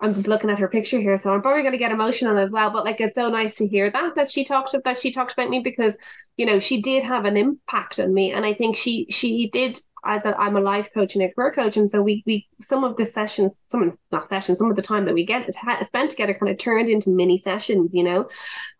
[0.00, 2.52] I'm just looking at her picture here, so I'm probably going to get emotional as
[2.52, 2.70] well.
[2.70, 5.50] But like, it's so nice to hear that that she talked that she talked about
[5.50, 5.96] me because,
[6.36, 9.76] you know, she did have an impact on me, and I think she she did
[10.08, 12.82] as a, I'm a life coach and a career coach, and so we we some
[12.82, 15.54] of the sessions, some of not sessions, some of the time that we get
[15.86, 18.26] spent together kind of turned into mini sessions, you know,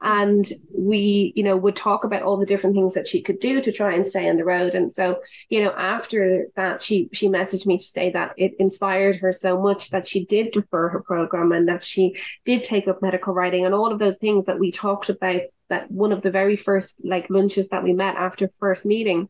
[0.01, 3.61] and we you know would talk about all the different things that she could do
[3.61, 7.29] to try and stay on the road, and so you know after that she she
[7.29, 11.03] messaged me to say that it inspired her so much that she did defer her
[11.03, 14.59] program and that she did take up medical writing and all of those things that
[14.59, 18.49] we talked about that one of the very first like lunches that we met after
[18.59, 19.29] first meeting.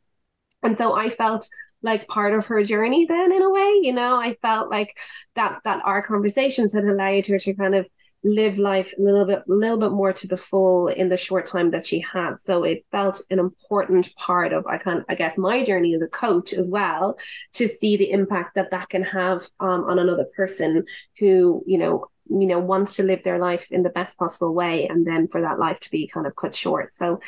[0.62, 1.48] And so I felt
[1.82, 4.96] like part of her journey then in a way, you know, I felt like
[5.34, 7.86] that that our conversations had allowed her to kind of
[8.24, 11.46] live life a little bit a little bit more to the full in the short
[11.46, 12.40] time that she had.
[12.40, 16.08] So it felt an important part of i can i guess my journey as a
[16.08, 17.16] coach as well
[17.54, 20.84] to see the impact that that can have um, on another person
[21.18, 24.86] who you know you know wants to live their life in the best possible way
[24.88, 26.94] and then for that life to be kind of cut short.
[26.94, 27.20] So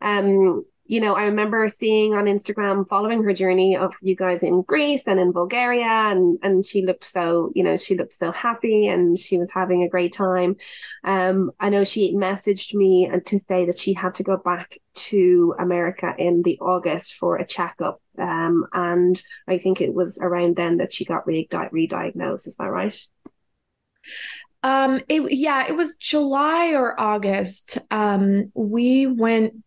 [0.00, 4.62] um you know, I remember seeing on Instagram following her journey of you guys in
[4.62, 8.88] Greece and in Bulgaria and and she looked so, you know, she looked so happy
[8.88, 10.56] and she was having a great time.
[11.04, 15.54] Um, I know she messaged me to say that she had to go back to
[15.58, 18.00] America in the August for a checkup.
[18.18, 22.46] Um, and I think it was around then that she got re- re-diagnosed.
[22.46, 22.98] Is that right?
[24.62, 27.78] Um, it, yeah, it was July or August.
[27.90, 29.62] Um, we went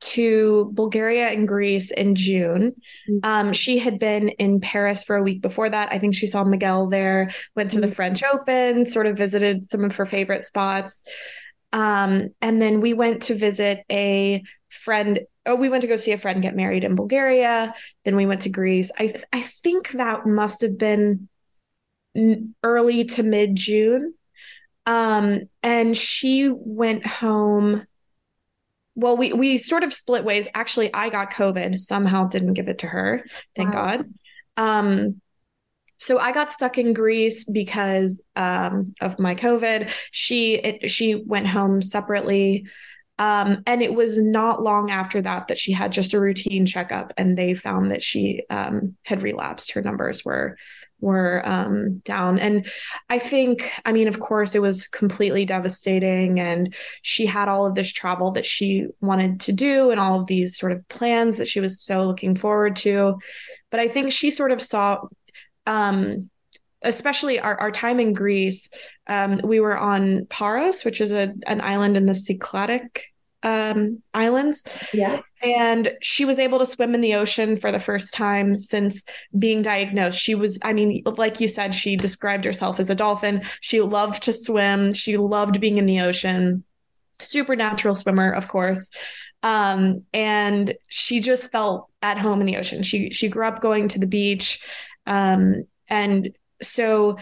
[0.00, 2.74] to Bulgaria and Greece in June.
[3.08, 3.18] Mm-hmm.
[3.22, 5.92] Um, she had been in Paris for a week before that.
[5.92, 7.88] I think she saw Miguel there, went to mm-hmm.
[7.88, 11.02] the French Open, sort of visited some of her favorite spots.
[11.72, 15.20] Um, and then we went to visit a friend.
[15.44, 17.74] Oh, we went to go see a friend get married in Bulgaria.
[18.04, 18.90] Then we went to Greece.
[18.98, 21.28] I th- I think that must have been
[22.62, 24.14] early to mid June.
[24.86, 27.86] Um, and she went home
[28.98, 30.48] well we we sort of split ways.
[30.54, 33.96] Actually i got covid somehow didn't give it to her thank wow.
[33.96, 34.14] god.
[34.56, 35.20] Um
[35.98, 39.90] so i got stuck in greece because um of my covid.
[40.10, 42.66] She it, she went home separately.
[43.20, 47.12] Um, and it was not long after that that she had just a routine checkup
[47.16, 49.72] and they found that she um, had relapsed.
[49.72, 50.56] Her numbers were
[51.00, 52.38] were um, down.
[52.38, 52.66] And
[53.08, 56.40] I think, I mean, of course, it was completely devastating.
[56.40, 60.26] And she had all of this travel that she wanted to do and all of
[60.26, 63.16] these sort of plans that she was so looking forward to.
[63.70, 64.98] But I think she sort of saw,
[65.66, 66.30] um,
[66.82, 68.68] especially our, our time in Greece,
[69.06, 73.00] um, we were on Paros, which is a, an island in the Cycladic
[73.42, 74.64] um, islands.
[74.92, 75.20] Yeah.
[75.42, 79.04] And she was able to swim in the ocean for the first time since
[79.38, 80.18] being diagnosed.
[80.18, 83.42] She was, I mean, like you said, she described herself as a dolphin.
[83.60, 86.64] She loved to swim, she loved being in the ocean.
[87.20, 88.90] Supernatural swimmer, of course.
[89.42, 92.82] Um, and she just felt at home in the ocean.
[92.82, 94.60] She she grew up going to the beach.
[95.06, 97.18] Um, and so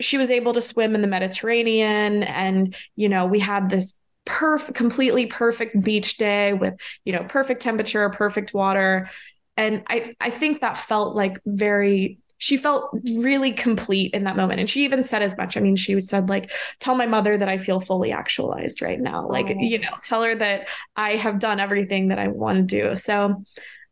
[0.00, 3.94] she was able to swim in the Mediterranean and you know we had this
[4.28, 9.08] perfect, completely perfect beach day with, you know, perfect temperature, perfect water.
[9.56, 14.60] And I, I think that felt like very she felt really complete in that moment.
[14.60, 15.56] And she even said as much.
[15.56, 19.28] I mean she said like tell my mother that i feel fully actualized right now.
[19.28, 19.58] Like oh.
[19.58, 22.94] you know tell her that i have done everything that i want to do.
[22.94, 23.44] So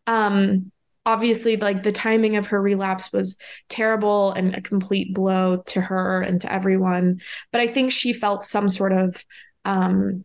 [0.06, 0.70] um
[1.04, 3.36] obviously like the timing of her relapse was
[3.68, 7.20] terrible and a complete blow to her and to everyone.
[7.50, 9.24] But i think she felt some sort of
[9.66, 10.24] um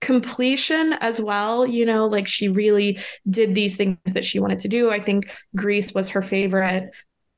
[0.00, 2.98] completion as well you know like she really
[3.30, 4.90] did these things that she wanted to do.
[4.90, 6.90] I think greece was her favorite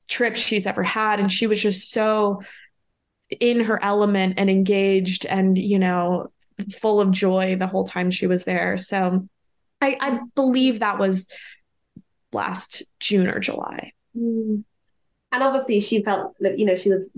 [0.09, 2.43] trip she's ever had and she was just so
[3.41, 6.29] in her element and engaged and you know
[6.81, 8.79] full of joy the whole time she was there.
[8.79, 9.29] So
[9.83, 11.31] i i believe that was
[12.33, 13.93] last june or july.
[14.17, 14.65] Mm
[15.35, 17.11] and obviously she felt you know she was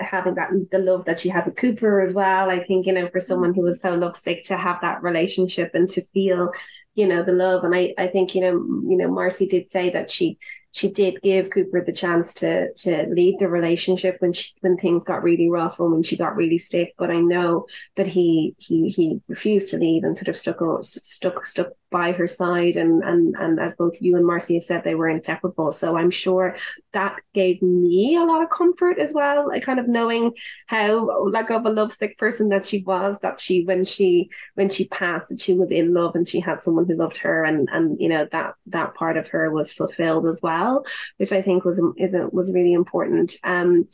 [0.00, 2.50] having that the love that she had with Cooper as well.
[2.50, 3.26] I think you know for mm-hmm.
[3.26, 6.50] someone who was so lovesick to have that relationship and to feel
[6.94, 7.64] you know the love.
[7.64, 10.38] And I I think you know you know Marcy did say that she
[10.72, 15.04] she did give Cooper the chance to to leave the relationship when she when things
[15.04, 16.94] got really rough and when she got really sick.
[16.96, 21.46] But I know that he he he refused to leave and sort of stuck stuck
[21.46, 22.76] stuck by her side.
[22.76, 25.72] And and and as both you and Marcy have said they were inseparable.
[25.72, 26.56] So I'm sure
[26.92, 30.32] that gave me a lot of comfort as well like kind of knowing
[30.66, 34.88] how like of a lovesick person that she was that she when she when she
[34.88, 38.00] passed that she was in love and she had someone who loved her and and
[38.00, 40.84] you know that that part of her was fulfilled as well
[41.16, 43.34] which I think was is was really important.
[43.44, 43.88] Um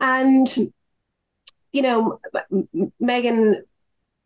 [0.00, 0.48] and
[1.72, 2.20] you know
[2.98, 3.62] Megan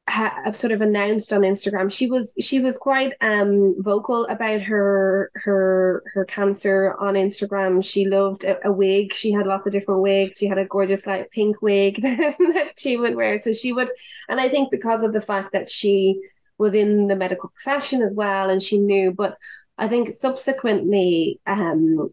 [0.09, 5.31] ha- sort of announced on Instagram she was she was quite um vocal about her
[5.35, 7.85] her her cancer on Instagram.
[7.85, 9.13] She loved a, a, wig.
[9.13, 10.39] She had lots of different wigs.
[10.39, 13.41] She had a gorgeous like pink wig that she would wear.
[13.41, 13.91] So she would
[14.29, 16.21] and I think because of the fact that she
[16.59, 19.37] was in the medical profession as well and she knew but
[19.77, 22.11] I think subsequently, um,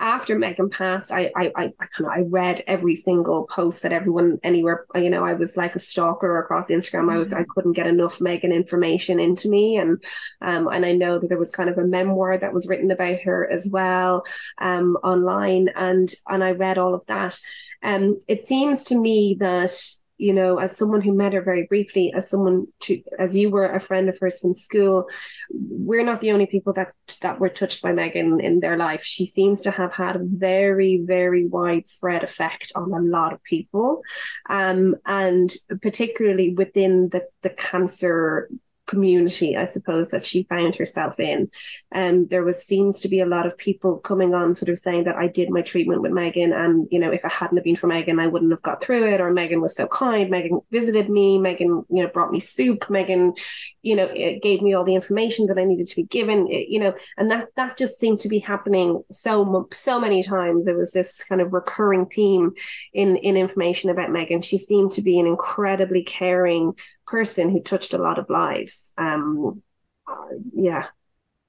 [0.00, 3.92] after Megan passed, I I I, I kind of I read every single post that
[3.92, 4.84] everyone anywhere.
[4.96, 7.12] You know, I was like a stalker across Instagram.
[7.12, 10.02] I was I couldn't get enough Megan information into me, and
[10.40, 13.20] um and I know that there was kind of a memoir that was written about
[13.20, 14.24] her as well,
[14.58, 17.38] um online, and and I read all of that.
[17.82, 19.78] Um, it seems to me that
[20.24, 23.66] you know, as someone who met her very briefly, as someone to, as you were
[23.66, 25.06] a friend of hers in school,
[25.50, 29.04] we're not the only people that that were touched by Megan in their life.
[29.04, 34.00] She seems to have had a very, very widespread effect on a lot of people,
[34.48, 35.52] um, and
[35.82, 38.48] particularly within the the cancer
[38.86, 41.50] community, I suppose, that she found herself in.
[41.92, 44.78] And um, there was seems to be a lot of people coming on sort of
[44.78, 47.64] saying that I did my treatment with Megan, and, you know, if it hadn't have
[47.64, 50.60] been for Megan, I wouldn't have got through it, or Megan was so kind, Megan
[50.70, 53.34] visited me, Megan, you know, brought me soup, Megan,
[53.82, 54.08] you know,
[54.42, 57.30] gave me all the information that I needed to be given, it, you know, and
[57.30, 60.66] that that just seemed to be happening so so many times.
[60.66, 62.52] It was this kind of recurring theme
[62.92, 64.42] in in information about Megan.
[64.42, 66.72] She seemed to be an incredibly caring
[67.06, 68.92] person who touched a lot of lives.
[68.98, 69.62] Um,
[70.08, 70.86] uh, yeah.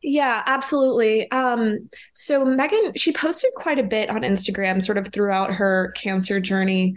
[0.02, 1.30] Yeah, absolutely.
[1.32, 6.40] Um, so Megan, she posted quite a bit on Instagram, sort of throughout her cancer
[6.40, 6.96] journey,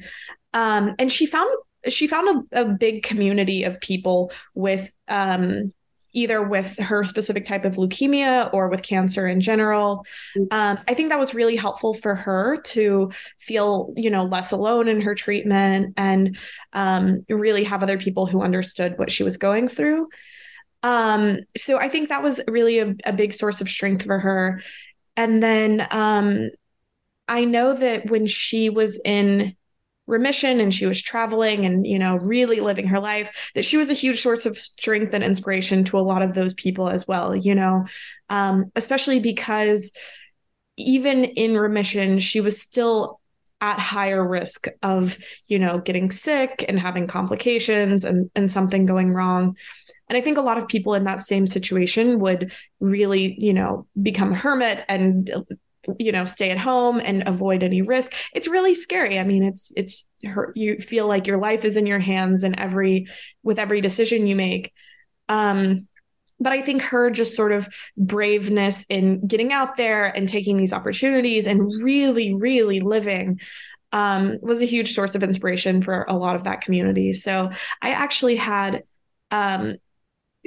[0.53, 1.49] um, and she found
[1.89, 5.73] she found a, a big community of people with um,
[6.13, 10.05] either with her specific type of leukemia or with cancer in general.
[10.37, 10.47] Mm-hmm.
[10.51, 14.89] Um, I think that was really helpful for her to feel, you know, less alone
[14.89, 16.37] in her treatment and
[16.73, 20.09] um, really have other people who understood what she was going through.
[20.83, 24.63] Um, so I think that was really a, a big source of strength for her.
[25.17, 26.51] And then um,
[27.27, 29.57] I know that when she was in
[30.09, 33.91] remission and she was traveling and you know really living her life that she was
[33.91, 37.37] a huge source of strength and inspiration to a lot of those people as well
[37.37, 37.85] you know?
[38.31, 39.93] Um, especially because
[40.77, 43.21] even in remission she was still
[43.61, 49.13] at higher risk of you know getting sick and having complications and and something going
[49.13, 49.57] wrong.
[50.09, 53.87] And i think a lot of people in that same situation would really you know
[54.01, 55.31] become a hermit and
[55.99, 58.13] you know stay at home and avoid any risk.
[58.33, 59.19] It's really scary.
[59.19, 60.07] I mean it's it's
[60.55, 63.07] you feel like your life is in your hands and every
[63.43, 64.73] with every decision you make.
[65.29, 65.89] Um
[66.41, 70.73] but i think her just sort of braveness in getting out there and taking these
[70.73, 73.41] opportunities and really really living
[73.93, 77.13] um, was a huge source of inspiration for a lot of that community.
[77.13, 77.51] So
[77.83, 78.85] i actually had
[79.31, 79.77] um,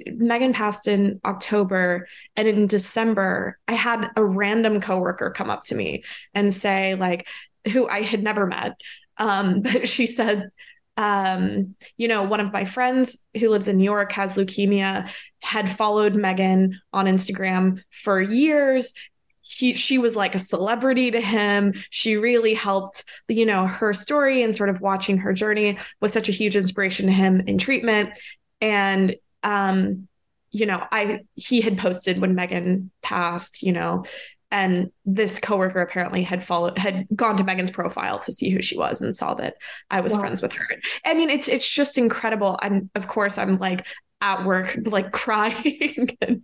[0.06, 5.76] Megan passed in October, and in December, I had a random coworker come up to
[5.76, 7.28] me and say, like,
[7.72, 8.74] who I had never met.
[9.18, 10.50] Um, but she said,
[10.98, 15.10] um, you know, one of my friends who lives in New York has leukemia,
[15.42, 18.94] had followed Megan on Instagram for years.
[19.42, 21.74] He, she was like a celebrity to him.
[21.90, 26.30] She really helped, you know, her story and sort of watching her journey was such
[26.30, 28.18] a huge inspiration to him in treatment.
[28.62, 30.08] And um,
[30.52, 34.06] you know, I he had posted when Megan passed, you know,
[34.52, 38.78] and this coworker apparently had followed had gone to Megan's profile to see who she
[38.78, 39.56] was and saw that
[39.90, 40.20] I was wow.
[40.20, 40.68] friends with her.
[41.06, 42.60] I mean, it's it's just incredible.
[42.62, 43.86] I'm of course I'm like
[44.22, 46.42] at work like crying and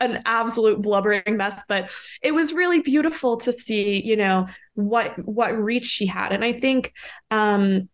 [0.00, 1.90] an absolute blubbering mess but
[2.22, 6.52] it was really beautiful to see you know what what reach she had and i
[6.52, 6.92] think
[7.30, 7.88] um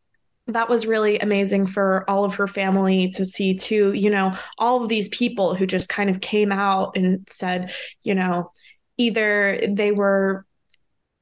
[0.49, 4.83] that was really amazing for all of her family to see too you know all
[4.83, 7.73] of these people who just kind of came out and said
[8.03, 8.51] you know
[8.97, 10.45] either they were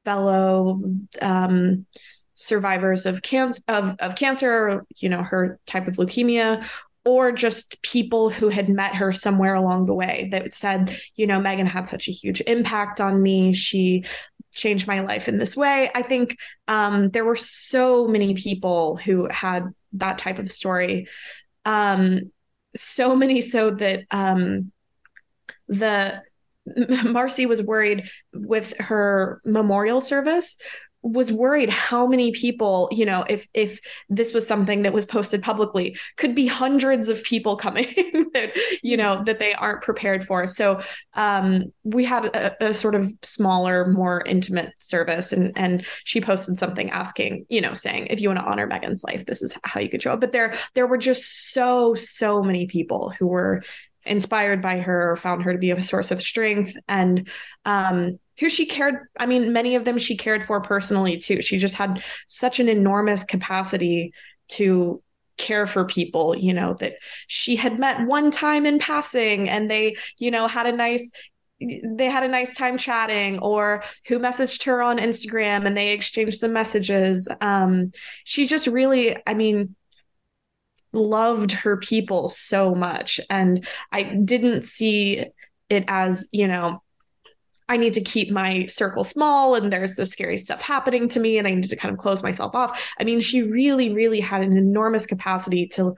[0.05, 0.81] fellow
[1.21, 1.85] um,
[2.35, 6.65] survivors of cancer of, of cancer you know her type of leukemia
[7.07, 11.39] or just people who had met her somewhere along the way that said, you know,
[11.39, 13.53] Megan had such a huge impact on me.
[13.53, 14.03] She
[14.57, 15.89] changed my life in this way.
[15.93, 16.37] I think
[16.67, 21.07] um, there were so many people who had that type of story.
[21.63, 22.31] Um,
[22.75, 24.71] so many so that um,
[25.67, 26.21] the
[27.05, 30.57] Marcy was worried with her memorial service
[31.03, 33.79] was worried how many people you know if if
[34.09, 37.87] this was something that was posted publicly could be hundreds of people coming
[38.33, 38.51] that
[38.83, 40.47] you know that they aren't prepared for.
[40.47, 40.79] So
[41.13, 46.57] um, we had a, a, sort of smaller more intimate service and and she posted
[46.57, 49.79] something asking you know saying if you want to honor megan's life this is how
[49.79, 50.21] you could show up.
[50.21, 53.63] But there there were just so so many people who were
[54.05, 57.27] inspired by her found her to be a source of strength and
[57.65, 61.57] um, who she cared i mean many of them she cared for personally too she
[61.57, 64.13] just had such an enormous capacity
[64.47, 65.01] to
[65.37, 66.93] care for people you know that
[67.27, 71.11] she had met one time in passing and they you know had a nice
[71.59, 76.39] they had a nice time chatting or who messaged her on Instagram and they exchanged
[76.39, 77.27] some messages.
[77.41, 77.91] Um,
[78.23, 79.75] she just really, I mean,
[80.93, 83.19] loved her people so much.
[83.29, 85.25] And I didn't see
[85.69, 86.81] it as, you know,
[87.69, 91.37] I need to keep my circle small and there's this scary stuff happening to me
[91.37, 92.93] and I need to kind of close myself off.
[92.99, 95.95] I mean, she really, really had an enormous capacity to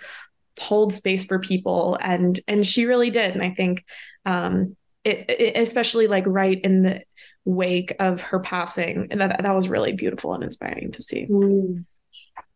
[0.60, 3.34] hold space for people and and she really did.
[3.34, 3.86] And I think
[4.26, 7.02] um it, it especially like right in the
[7.46, 11.26] wake of her passing, and that that was really beautiful and inspiring to see.
[11.28, 11.86] Mm.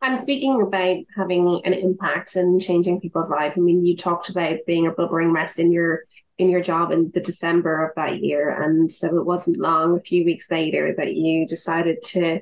[0.02, 4.58] And speaking about having an impact and changing people's lives, I mean, you talked about
[4.68, 6.04] being a blubbering mess in your
[6.38, 10.02] in your job in the December of that year, and so it wasn't long, a
[10.02, 12.42] few weeks later, that you decided to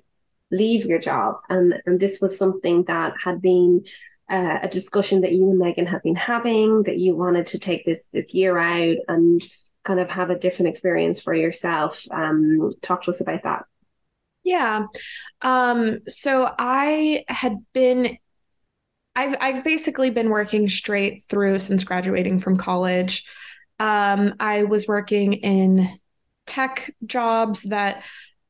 [0.51, 3.83] leave your job, and and this was something that had been
[4.29, 7.83] uh, a discussion that you and Megan had been having, that you wanted to take
[7.85, 9.41] this this year out and
[9.83, 12.05] kind of have a different experience for yourself.
[12.11, 13.65] Um, talk to us about that.
[14.43, 14.85] Yeah.
[15.41, 18.17] Um, so I had been
[19.15, 23.25] I've I've basically been working straight through since graduating from college.
[23.81, 25.99] Um, I was working in
[26.45, 28.03] tech jobs that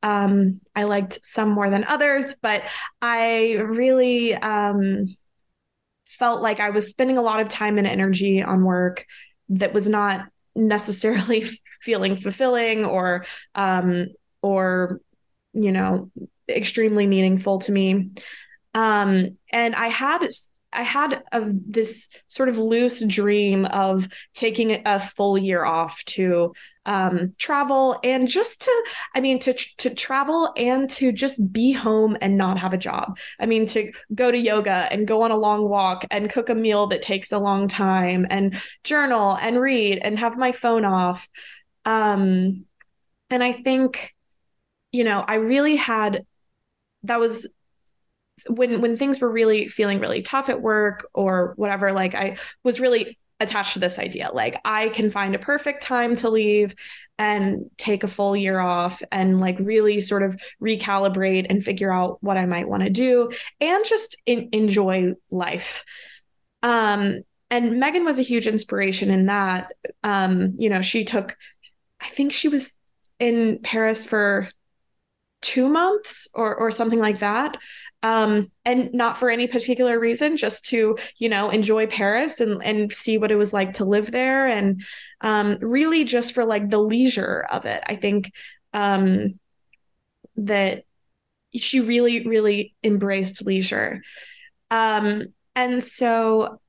[0.04, 2.64] um, I liked some more than others, but
[3.02, 5.16] I really um,
[6.06, 9.06] felt like I was spending a lot of time and energy on work
[9.48, 11.46] that was not necessarily
[11.82, 13.24] feeling fulfilling or
[13.56, 14.08] um,
[14.42, 15.00] or
[15.54, 16.12] you know,
[16.50, 18.12] extremely meaningful to me.
[18.74, 20.28] Um, and I had
[20.74, 26.54] I had a, this sort of loose dream of taking a full year off to
[26.86, 32.18] um, travel and just to, I mean, to to travel and to just be home
[32.22, 33.18] and not have a job.
[33.40, 36.56] I mean, to go to yoga and go on a long walk and cook a
[36.56, 41.30] meal that takes a long time and journal and read and have my phone off.
[41.86, 42.66] Um,
[43.30, 44.14] and I think
[44.92, 46.26] you know, I really had
[47.04, 47.48] that was
[48.48, 52.80] when when things were really feeling really tough at work or whatever like I was
[52.80, 56.76] really attached to this idea like I can find a perfect time to leave
[57.18, 62.18] and take a full year off and like really sort of recalibrate and figure out
[62.22, 65.84] what I might want to do and just in, enjoy life.
[66.64, 69.72] Um and Megan was a huge inspiration in that
[70.04, 71.36] um you know she took
[72.00, 72.76] I think she was
[73.20, 74.50] in Paris for
[75.42, 77.58] two months or or something like that.
[78.04, 82.92] Um, and not for any particular reason just to you know enjoy paris and and
[82.92, 84.48] see what it was like to live there.
[84.48, 84.82] And
[85.22, 87.84] um, really just for like the leisure of it.
[87.86, 88.32] I think
[88.74, 89.40] um,
[90.38, 90.84] that
[91.56, 94.02] she really really embraced leisure.
[94.70, 96.60] Um, and so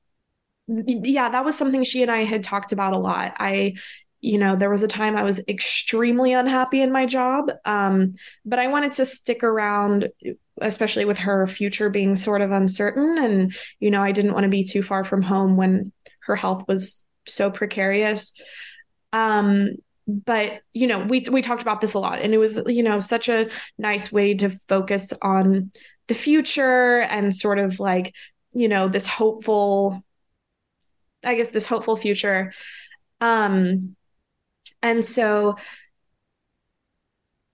[0.67, 3.33] yeah that was something she and i had talked about a lot.
[3.37, 3.75] I
[4.23, 8.13] you know there was a time i was extremely unhappy in my job um,
[8.45, 10.09] but i wanted to stick around
[10.61, 14.49] especially with her future being sort of uncertain and you know i didn't want to
[14.49, 15.91] be too far from home when
[16.25, 18.33] her health was so precarious.
[19.11, 22.83] Um, but you know we we talked about this a lot and it was you
[22.83, 25.71] know such a nice way to focus on
[26.09, 28.13] the future and sort of like
[28.51, 30.03] you know this hopeful
[31.23, 32.51] i guess this hopeful future.
[33.21, 33.95] Um
[34.83, 35.55] and so,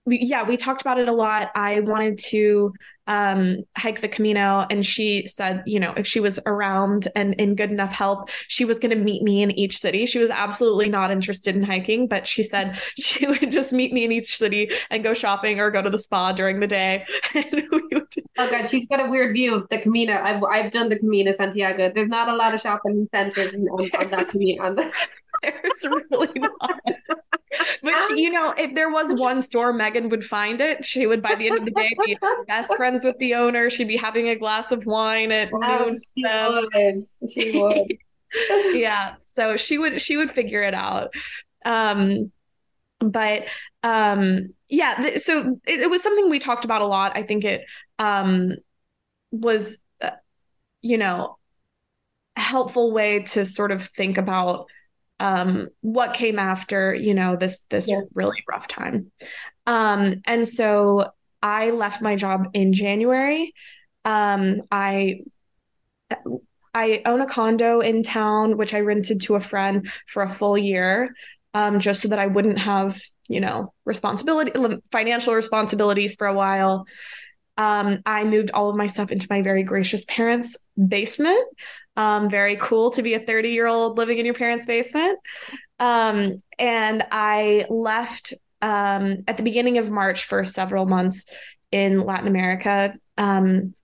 [0.06, 1.52] we, yeah, we talked about it a lot.
[1.56, 2.74] I wanted to
[3.06, 7.56] um, hike the Camino, and she said, you know, if she was around and in
[7.56, 10.06] good enough health, she was going to meet me in each city.
[10.06, 14.06] She was absolutely not interested in hiking, but she said she would just meet me
[14.06, 17.06] in each city and go shopping or go to the spa during the day.
[17.36, 18.08] would...
[18.38, 20.14] Oh God, she's got a weird view of the Camino.
[20.14, 21.92] I've I've done the Camino Santiago.
[21.94, 24.66] There's not a lot of shopping centers on, on that Camino.
[24.66, 24.92] On the...
[25.42, 26.82] There's really not.
[27.82, 30.86] But you know, if there was one store, Megan would find it.
[30.86, 32.18] She would, by the end of the day, be
[32.48, 33.70] best friends with the owner.
[33.70, 35.98] She'd be having a glass of wine at oh, noon.
[35.98, 37.30] She would.
[37.30, 37.98] She would.
[38.78, 39.16] yeah.
[39.26, 40.02] So she would.
[40.02, 41.14] She would figure it out.
[41.66, 42.32] Um,
[43.00, 43.44] but
[43.84, 44.96] um, yeah.
[44.96, 47.14] Th- so it, it was something we talked about a lot.
[47.16, 47.66] I think it
[47.98, 48.56] um
[49.32, 50.12] was, uh,
[50.82, 51.38] you know,
[52.36, 54.68] a helpful way to sort of think about
[55.20, 58.02] um, what came after you know this this yeah.
[58.16, 59.12] really rough time.
[59.66, 61.12] Um, and so
[61.42, 63.54] i left my job in january.
[64.06, 65.22] Um, i
[66.74, 70.58] i own a condo in town which i rented to a friend for a full
[70.58, 71.14] year
[71.54, 73.00] um, just so that i wouldn't have
[73.30, 74.52] you know responsibility
[74.92, 76.86] financial responsibilities for a while.
[77.58, 80.58] Um, I moved all of my stuff into my very gracious parents'
[80.88, 81.46] basement
[82.00, 85.20] Um, very cool to be a 30 year old living in your parents' basement.
[85.80, 91.26] Um, and I left um, at the beginning of March for several months
[91.74, 92.94] in Latin America.
[93.18, 93.76] Um,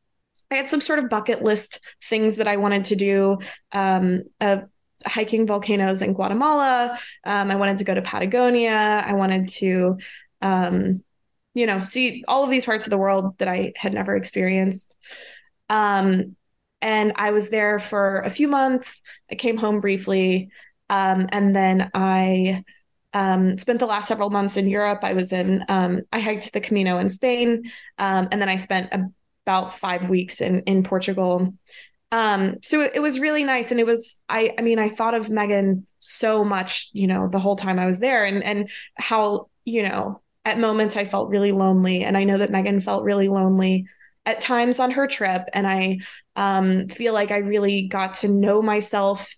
[0.50, 3.38] I had some sort of bucket list things that I wanted to do.
[3.74, 4.20] Uh,
[5.06, 6.98] hiking volcanoes in Guatemala.
[7.26, 9.04] Um, I wanted to go to Patagonia.
[9.06, 9.98] I wanted to,
[10.42, 14.96] you know, see all of these parts of the world that I had never experienced.
[15.70, 16.38] Um,
[16.86, 19.02] and I was there for a few months.
[19.32, 20.52] I came home briefly.
[20.88, 22.64] Um, and then I
[23.12, 25.00] um, spent the last several months in Europe.
[25.02, 27.72] I was in, um, I hiked the Camino in Spain.
[27.98, 31.56] and then I spent about five weeks in, in Portugal.
[32.12, 33.72] Um, so it, it, was really nice.
[33.72, 37.40] And it was, I, I mean, I thought of Megan so much, you know, the
[37.40, 41.52] whole time I was there and, and how, you know, at moments I felt really
[41.52, 42.04] lonely.
[42.04, 43.88] And I know that Megan felt really lonely
[44.28, 45.50] at times on her trip.
[45.52, 46.00] And I
[46.36, 49.34] um, feel like I really got to know myself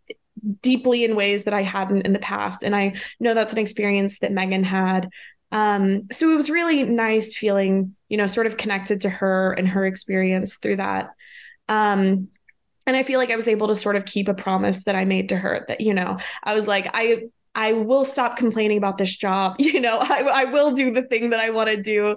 [0.61, 2.63] deeply in ways that I hadn't in the past.
[2.63, 5.09] And I know that's an experience that Megan had.
[5.51, 9.67] Um, so it was really nice feeling, you know, sort of connected to her and
[9.67, 11.11] her experience through that.
[11.69, 12.29] Um,
[12.85, 15.05] and I feel like I was able to sort of keep a promise that I
[15.05, 17.23] made to her that, you know, I was like, I
[17.53, 19.55] I will stop complaining about this job.
[19.59, 22.15] You know, I, I will do the thing that I want to do.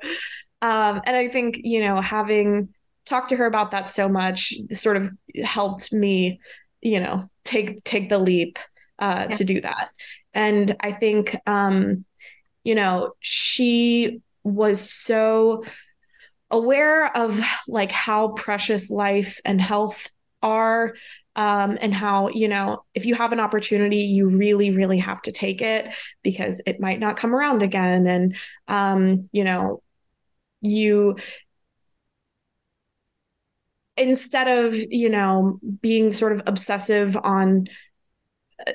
[0.62, 2.68] Um, and I think, you know, having
[3.10, 5.10] talked to her about that so much sort of
[5.42, 6.40] helped me,
[6.80, 8.58] you know, take take the leap
[8.98, 9.36] uh, yeah.
[9.36, 9.90] to do that.
[10.32, 12.04] And I think, um,
[12.64, 15.64] you know, she was so
[16.50, 20.08] aware of like how precious life and health
[20.42, 20.94] are
[21.36, 25.32] um, and how you know if you have an opportunity you really really have to
[25.32, 28.36] take it because it might not come around again and
[28.66, 29.82] um, you know
[30.62, 31.16] you
[34.00, 37.66] instead of you know being sort of obsessive on
[38.66, 38.72] uh,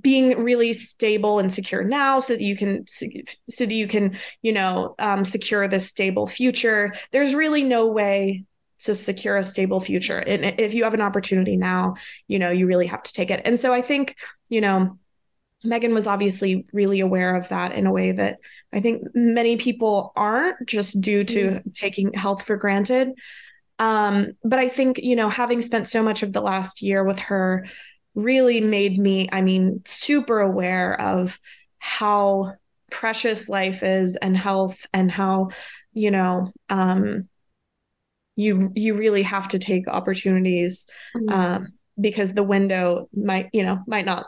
[0.00, 4.52] being really stable and secure now so that you can so that you can you
[4.52, 8.44] know um, secure this stable future there's really no way
[8.78, 10.18] to secure a stable future.
[10.18, 11.94] And if you have an opportunity now,
[12.28, 13.40] you know, you really have to take it.
[13.44, 14.16] And so I think,
[14.48, 14.98] you know,
[15.64, 18.38] Megan was obviously really aware of that in a way that
[18.72, 21.70] I think many people aren't just due to mm-hmm.
[21.74, 23.12] taking health for granted.
[23.78, 27.18] Um, but I think, you know, having spent so much of the last year with
[27.20, 27.66] her
[28.14, 31.38] really made me, I mean, super aware of
[31.78, 32.54] how
[32.90, 35.50] precious life is and health and how,
[35.92, 37.28] you know, um,
[38.36, 40.86] you you really have to take opportunities
[41.16, 41.28] mm-hmm.
[41.28, 44.26] um, because the window might you know might not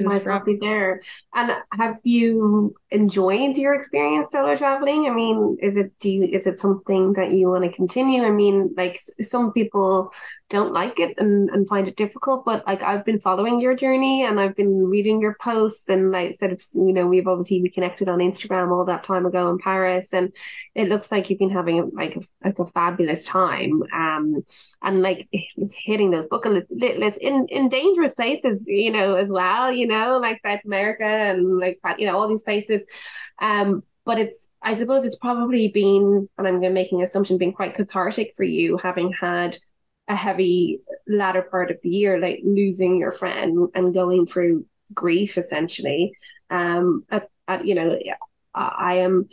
[0.00, 1.00] might not be there.
[1.34, 5.06] And have you enjoyed your experience solo traveling?
[5.06, 8.22] I mean, is it do you is it something that you want to continue?
[8.24, 10.12] I mean, like some people
[10.48, 14.24] don't like it and, and find it difficult, but like I've been following your journey
[14.24, 18.08] and I've been reading your posts and like sort of you know we've obviously reconnected
[18.08, 20.34] on Instagram all that time ago in Paris and
[20.74, 24.44] it looks like you've been having like a, like a fabulous time um
[24.82, 29.72] and like it's hitting those bucket lists in in dangerous places you know as well
[29.72, 32.84] you know, like South America and like you know all these places.
[33.40, 37.74] Um, but it's I suppose it's probably been, and I'm making an assumption, been quite
[37.74, 39.56] cathartic for you having had
[40.08, 45.38] a heavy latter part of the year, like losing your friend and going through grief
[45.38, 46.12] essentially.
[46.50, 47.98] Um, at, at you know,
[48.54, 49.28] I am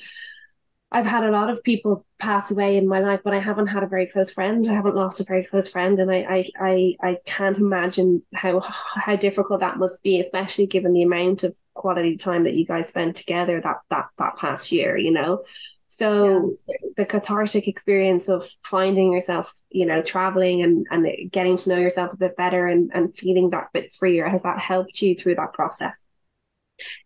[0.92, 3.84] I've had a lot of people pass away in my life, but I haven't had
[3.84, 4.66] a very close friend.
[4.68, 8.60] I haven't lost a very close friend, and I I I, I can't imagine how
[8.60, 12.90] how difficult that must be, especially given the amount of quality time that you guys
[12.90, 14.98] spent together that that that past year.
[14.98, 15.44] You know,
[15.90, 16.76] so yeah.
[16.98, 22.14] the cathartic experience of finding yourself, you know, traveling and and getting to know yourself
[22.14, 25.54] a bit better and and feeling that bit freer has that helped you through that
[25.54, 26.00] process?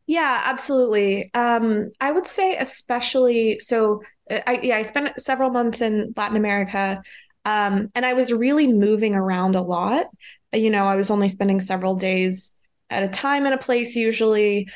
[0.08, 1.30] Yeah, absolutely.
[1.34, 4.02] Um, I would say especially so.
[4.30, 7.02] Uh, I yeah, I spent several months in Latin America,
[7.46, 10.08] um, and I was really moving around a lot.
[10.54, 12.56] You know, I was only spending several days
[12.90, 14.68] at a time in a place usually,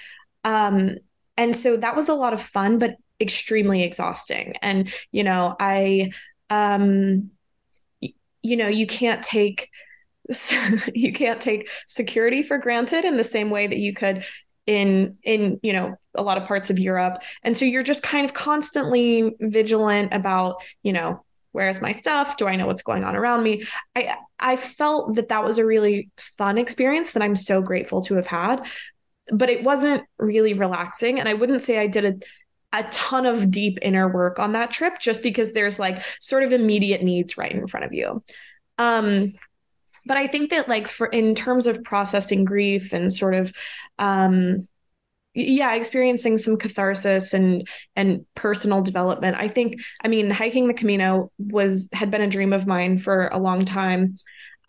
[0.43, 0.95] um,
[1.37, 4.53] and so that was a lot of fun, but extremely exhausting.
[4.61, 6.11] And you know, I,
[6.49, 7.31] um,
[8.41, 9.69] you know, you can't take
[10.95, 14.23] you can't take security for granted in the same way that you could
[14.67, 17.23] in in you know a lot of parts of Europe.
[17.43, 22.37] And so you're just kind of constantly vigilant about you know where's my stuff?
[22.37, 23.63] Do I know what's going on around me?
[23.95, 28.15] I I felt that that was a really fun experience that I'm so grateful to
[28.15, 28.67] have had
[29.31, 31.19] but it wasn't really relaxing.
[31.19, 32.15] And I wouldn't say I did a
[32.73, 36.51] a ton of deep inner work on that trip just because there's like sort of
[36.51, 38.21] immediate needs right in front of you.
[38.77, 39.33] Um
[40.07, 43.53] but I think that like for in terms of processing grief and sort of
[43.99, 44.67] um
[45.33, 51.31] yeah experiencing some catharsis and and personal development i think i mean hiking the camino
[51.37, 54.17] was had been a dream of mine for a long time.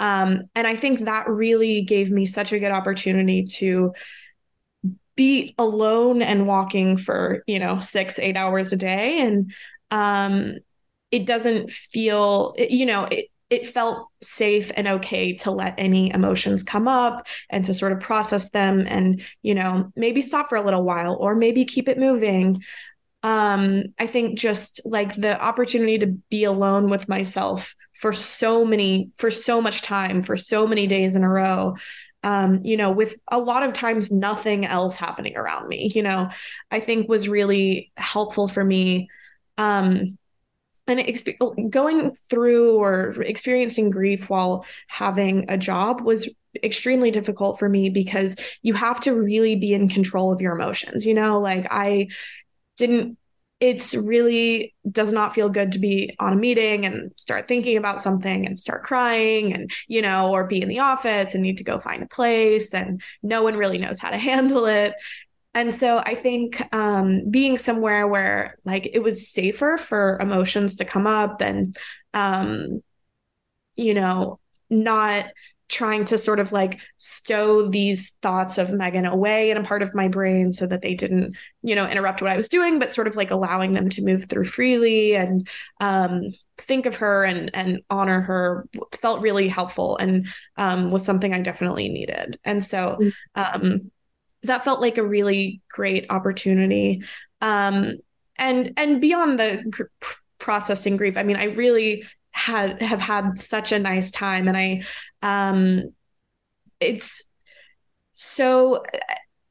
[0.00, 3.92] Um, and i think that really gave me such a good opportunity to
[5.18, 9.20] be alone and walking for you know six eight hours a day.
[9.20, 9.52] And
[9.90, 10.58] um,
[11.10, 16.62] it doesn't feel you know it, it felt safe and okay to let any emotions
[16.62, 20.62] come up and to sort of process them and you know maybe stop for a
[20.62, 22.62] little while or maybe keep it moving.
[23.24, 29.10] Um i think just like the opportunity to be alone with myself for so many
[29.16, 31.74] for so much time for so many days in a row
[32.22, 36.28] um you know with a lot of times nothing else happening around me you know
[36.70, 39.08] i think was really helpful for me.
[39.56, 40.16] Um
[40.88, 46.28] and exp- oh, going through or experiencing grief while having a job was
[46.64, 51.06] extremely difficult for me because you have to really be in control of your emotions
[51.06, 51.40] you know?
[51.40, 52.08] Like i
[52.76, 53.18] didn't
[53.60, 58.00] it's really does not feel good to be on a meeting and start thinking about
[58.00, 61.64] something and start crying and you know or be in the office and need to
[61.64, 64.94] go find a place and no one really knows how to handle it
[65.54, 70.84] and so I think um, being somewhere where like it was safer for emotions to
[70.84, 71.76] come up and,
[72.14, 72.82] um,
[73.74, 74.38] you know,
[74.70, 75.26] not
[75.68, 79.94] trying to sort of like stow these thoughts of Megan away in a part of
[79.94, 83.06] my brain so that they didn't, you know, interrupt what I was doing, but sort
[83.06, 85.48] of like allowing them to move through freely and
[85.80, 88.66] um, think of her and and honor her
[89.00, 90.26] felt really helpful and
[90.56, 92.38] um, was something I definitely needed.
[92.44, 93.12] And so mm.
[93.34, 93.90] um,
[94.42, 97.02] that felt like a really great opportunity.
[97.40, 97.98] Um,
[98.36, 99.84] and and beyond the gr-
[100.38, 104.82] processing grief, I mean, I really had have had such a nice time, and I,
[105.22, 105.92] um,
[106.80, 107.28] it's
[108.12, 108.84] so.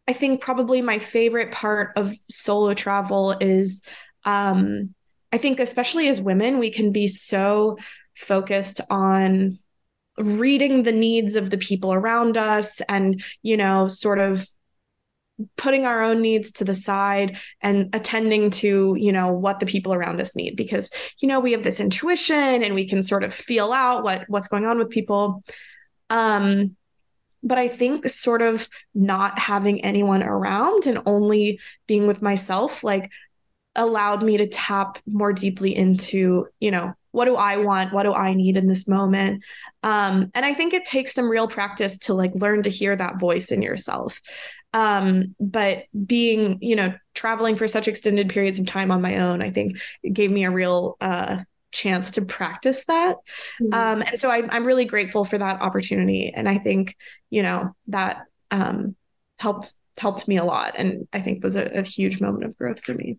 [0.09, 3.81] I think probably my favorite part of solo travel is,
[4.23, 4.95] um,
[5.33, 7.77] I think especially as women, we can be so
[8.15, 9.59] focused on
[10.17, 14.47] reading the needs of the people around us and you know sort of
[15.55, 19.93] putting our own needs to the side and attending to you know what the people
[19.93, 23.33] around us need because you know we have this intuition and we can sort of
[23.33, 25.43] feel out what what's going on with people.
[26.09, 26.75] Um
[27.43, 33.11] but i think sort of not having anyone around and only being with myself like
[33.75, 37.93] allowed me to tap more deeply into you know what do i want?
[37.93, 39.43] What do i need in this moment?
[39.81, 43.19] Um, and i think it takes some real practice to like learn to hear that
[43.19, 44.19] voice in yourself
[44.77, 49.41] um, but being you know traveling for such extended periods of time on my own
[49.41, 51.37] i think it gave me a real uh,
[51.71, 53.17] chance to practice that.
[53.59, 53.73] Mm-hmm.
[53.73, 56.31] um, and so I, i'm really grateful for that opportunity.
[56.35, 56.95] And i think
[57.31, 58.95] you know that um,
[59.39, 60.75] helped helped me a lot.
[60.77, 63.17] And i think was a, a huge moment of growth for me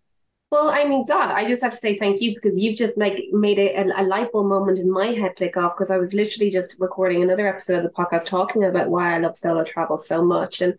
[0.50, 3.22] well, I mean, God, I just have to say thank you because you've just like
[3.32, 6.14] made a, a, a light bulb moment in my head click off because I was
[6.14, 9.98] literally just recording another episode of the podcast talking about why I love solo travel
[9.98, 10.74] so much, and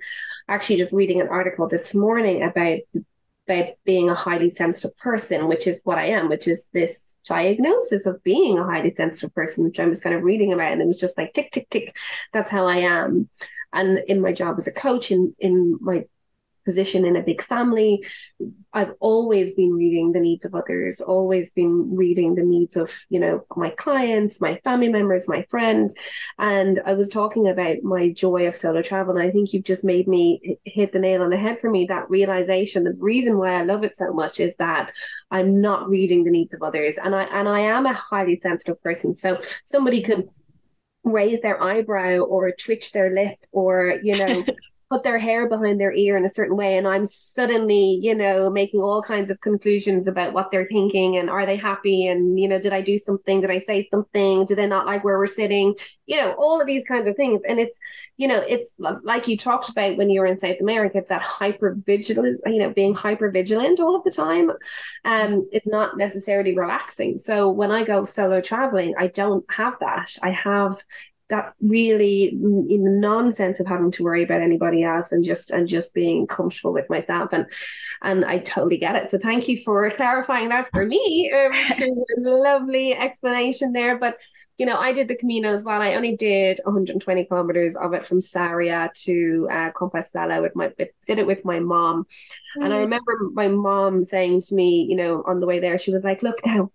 [0.47, 2.80] actually just reading an article this morning about
[3.47, 8.07] about being a highly sensitive person, which is what I am, which is this diagnosis
[8.07, 10.88] of being a highly sensitive person, which I was kind of reading about, and it
[10.88, 11.95] was just like tick tick tick,
[12.34, 13.30] that's how I am.
[13.72, 16.05] And in my job as a coach, in in my
[16.66, 18.03] position in a big family,
[18.74, 23.20] I've always been reading the needs of others, always been reading the needs of, you
[23.20, 25.95] know, my clients, my family members, my friends.
[26.38, 29.18] And I was talking about my joy of solo travel.
[29.18, 31.86] And I think you've just made me hit the nail on the head for me.
[31.86, 34.91] That realization, the reason why I love it so much is that
[35.32, 36.97] I'm not reading the needs of others.
[36.97, 39.16] And I and I am a highly sensitive person.
[39.16, 40.30] So somebody could
[41.03, 44.45] raise their eyebrow or twitch their lip or, you know,
[44.90, 48.50] put their hair behind their ear in a certain way and i'm suddenly you know
[48.50, 52.48] making all kinds of conclusions about what they're thinking and are they happy and you
[52.48, 53.42] know did i do something?
[53.42, 54.46] Did i say something?
[54.46, 55.76] Do they not like where we're sitting?
[56.08, 57.78] You know all of these kinds of things and it's
[58.18, 58.74] you know it's
[59.04, 62.60] like you talked about when you were in south america it's that hyper vigilance you
[62.60, 64.52] know being hyper vigilant all of the time
[65.06, 67.18] um it's not necessarily relaxing.
[67.18, 70.16] So when i go solo traveling i don't have that.
[70.24, 70.78] I have
[71.30, 75.67] that really in the nonsense of having to worry about anybody else and just and
[75.67, 77.45] just being comfortable with myself and
[78.01, 79.09] and I totally get it.
[79.09, 81.32] So thank you for clarifying that for me.
[81.32, 81.51] Um,
[82.17, 83.97] lovely explanation there.
[83.97, 84.17] But
[84.57, 85.82] you know, I did the Camino as well.
[85.82, 91.19] I only did 120 kilometers of it from Sarria to uh, Compostela with my did
[91.19, 92.05] it with my mom,
[92.57, 92.65] mm.
[92.65, 92.82] and I mm.
[92.82, 96.23] remember my mom saying to me, you know, on the way there, she was like,
[96.23, 96.71] "Look now."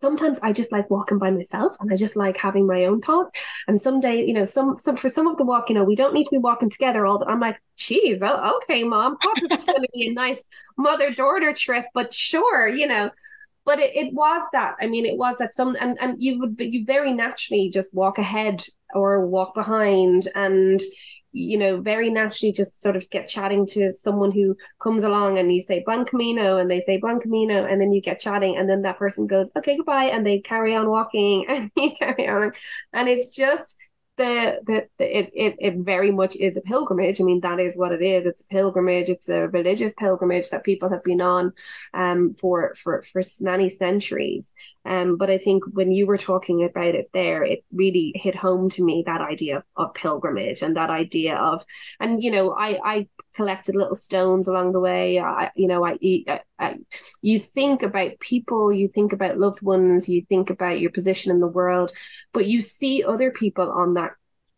[0.00, 3.38] Sometimes I just like walking by myself and I just like having my own thoughts.
[3.68, 5.96] And some day, you know, some some for some of the walk, you know, we
[5.96, 9.48] don't need to be walking together all the I'm like, geez, oh, okay, mom, probably
[9.48, 10.42] gonna be a nice
[10.76, 13.10] mother-daughter trip, but sure, you know.
[13.66, 14.76] But it, it was that.
[14.80, 18.18] I mean, it was that some and, and you would you very naturally just walk
[18.18, 20.80] ahead or walk behind and
[21.32, 25.52] you know, very naturally just sort of get chatting to someone who comes along and
[25.52, 28.68] you say Bon Camino and they say Bon Camino and then you get chatting and
[28.68, 30.04] then that person goes, okay, goodbye.
[30.04, 32.52] And they carry on walking and you carry on.
[32.92, 33.76] And it's just,
[34.20, 37.20] the, the, the it, it it very much is a pilgrimage.
[37.20, 38.26] I mean, that is what it is.
[38.26, 39.08] It's a pilgrimage.
[39.08, 41.52] It's a religious pilgrimage that people have been on
[41.94, 44.52] um for for for many centuries.
[44.84, 48.68] Um, but I think when you were talking about it there, it really hit home
[48.70, 51.64] to me that idea of, of pilgrimage and that idea of,
[51.98, 55.18] and you know, I I collected little stones along the way.
[55.18, 55.98] I you know I,
[56.28, 56.40] I,
[57.22, 61.40] You think about people, you think about loved ones, you think about your position in
[61.40, 61.92] the world,
[62.32, 64.12] but you see other people on that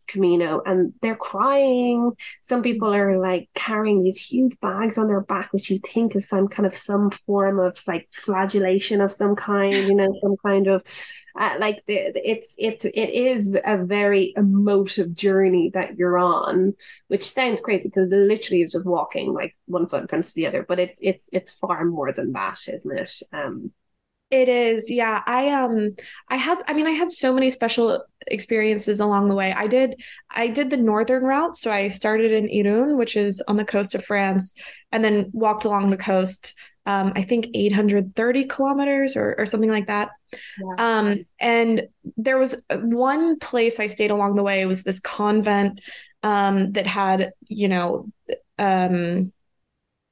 [0.08, 2.12] Camino and they're crying.
[2.40, 6.28] Some people are like carrying these huge bags on their back, which you think is
[6.28, 10.66] some kind of some form of like flagellation of some kind, you know, some kind
[10.66, 10.82] of
[11.38, 11.94] uh, like the,
[12.28, 16.74] it's it's it is a very emotive journey that you're on,
[17.08, 20.46] which sounds crazy because literally is just walking like one foot in front of the
[20.46, 23.12] other, but it's it's it's far more than that, isn't it?
[23.32, 23.72] Um,
[24.32, 24.90] it is.
[24.90, 25.22] Yeah.
[25.26, 25.94] I um
[26.28, 29.52] I had I mean I had so many special experiences along the way.
[29.52, 33.58] I did I did the northern route, so I started in Irun, which is on
[33.58, 34.54] the coast of France,
[34.90, 36.54] and then walked along the coast
[36.86, 40.08] um I think 830 kilometers or or something like that.
[40.58, 40.74] Yeah.
[40.78, 41.82] Um and
[42.16, 45.78] there was one place I stayed along the way it was this convent
[46.22, 48.08] um that had, you know,
[48.58, 49.30] um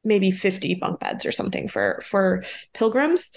[0.05, 2.45] maybe 50 bunk beds or something for for
[2.75, 3.33] pilgrims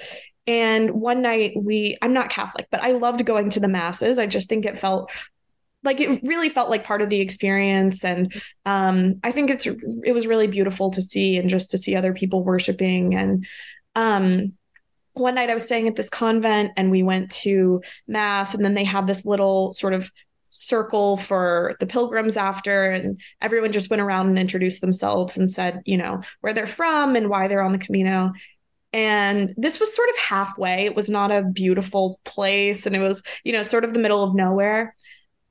[0.46, 4.20] and one night we, I'm not Catholic, but I loved going to the masses.
[4.20, 5.10] I just think it felt
[5.84, 8.04] like it really felt like part of the experience.
[8.06, 8.34] And
[8.66, 12.14] um, i think it's it was really beautiful to see and just to see other
[12.14, 13.16] people worshiping.
[13.16, 13.46] And
[13.96, 14.54] um,
[15.14, 18.74] one night i was staying at this convent and we went to mass and then
[18.74, 20.12] they had this little sort of
[20.50, 25.82] circle for the pilgrims after and everyone just went around and introduced themselves and said
[25.86, 28.32] you know where they're from and why they're on the camino
[28.94, 30.86] and this was sort of halfway.
[30.86, 34.24] It was not a beautiful place and it was you know sort of the middle
[34.24, 34.96] of nowhere.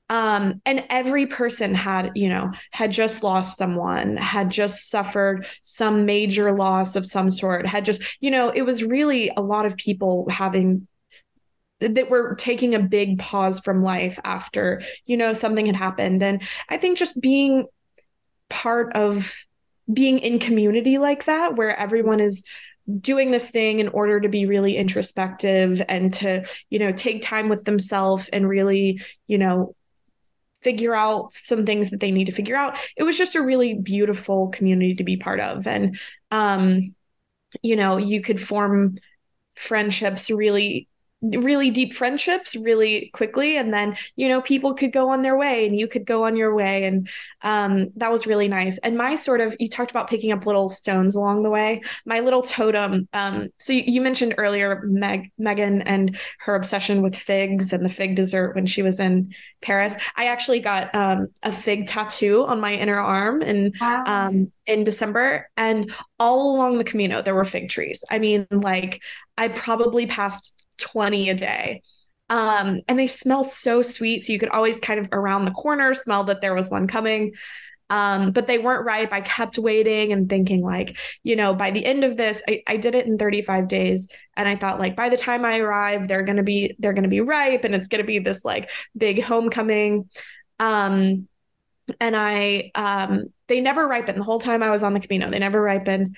[0.09, 6.07] Um, and every person had you know had just lost someone had just suffered some
[6.07, 9.77] major loss of some sort had just you know it was really a lot of
[9.77, 10.87] people having
[11.81, 16.23] that were taking a big pause from life after you know something had happened.
[16.23, 17.67] And i think just being
[18.51, 19.35] part of
[19.93, 22.45] being in community like that where everyone is
[23.01, 27.49] doing this thing in order to be really introspective and to you know take time
[27.49, 29.73] with themselves and really you know
[30.63, 32.79] figure out some things that they need to figure out.
[32.97, 35.67] It was just a really beautiful community to be part of.
[35.67, 35.99] And
[36.31, 36.95] um
[37.63, 38.99] you know you could form
[39.55, 40.89] friendships really
[41.23, 45.67] really deep friendships really quickly and then you know people could go on their way
[45.67, 47.09] and you could go on your way and
[47.43, 48.79] um, that was really nice.
[48.79, 51.83] And my sort of you talked about picking up little stones along the way.
[52.07, 57.15] My little totem um, so you, you, mentioned earlier meg megan and her obsession with
[57.15, 59.95] figs and the fig dessert when she was in paris.
[60.17, 64.03] I actually got um, a fig tattoo on my inner arm and wow.
[64.07, 68.05] Um, in december and all along the camino there were fig trees.
[68.11, 69.01] I mean like
[69.37, 71.83] i probably passed 20 a day.
[72.29, 74.25] Um, and they smell so sweet.
[74.25, 77.35] So you could always kind of around the corner smell that there was one coming.
[77.91, 79.13] Um, but they weren't ripe.
[79.13, 82.79] I kept waiting and thinking, like, you know, by the end of this, I, I
[82.79, 84.09] did it in 35 days.
[84.35, 87.21] And I thought, like, by the time I arrive, they're gonna be they're gonna be
[87.21, 90.09] ripe and it's gonna be this like big homecoming.
[90.59, 91.29] Um,
[92.01, 95.31] and I um they never ripened the whole time I was on the Camino.
[95.31, 96.17] They never ripened.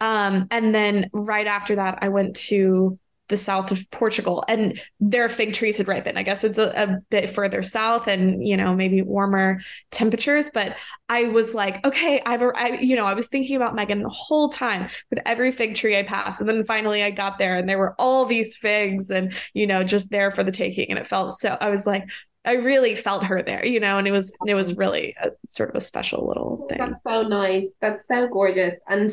[0.00, 2.98] Um, and then right after that, I went to
[3.28, 6.18] the south of Portugal, and their fig trees had ripened.
[6.18, 9.60] I guess it's a, a, bit further south, and you know maybe warmer
[9.90, 10.50] temperatures.
[10.52, 10.76] But
[11.08, 14.48] I was like, okay, I've, I, you know, I was thinking about Megan the whole
[14.48, 17.78] time with every fig tree I passed, and then finally I got there, and there
[17.78, 21.32] were all these figs, and you know, just there for the taking, and it felt
[21.32, 21.56] so.
[21.60, 22.08] I was like,
[22.46, 25.70] I really felt her there, you know, and it was it was really a, sort
[25.70, 26.78] of a special little oh, thing.
[26.78, 27.68] That's so nice.
[27.80, 29.12] That's so gorgeous, and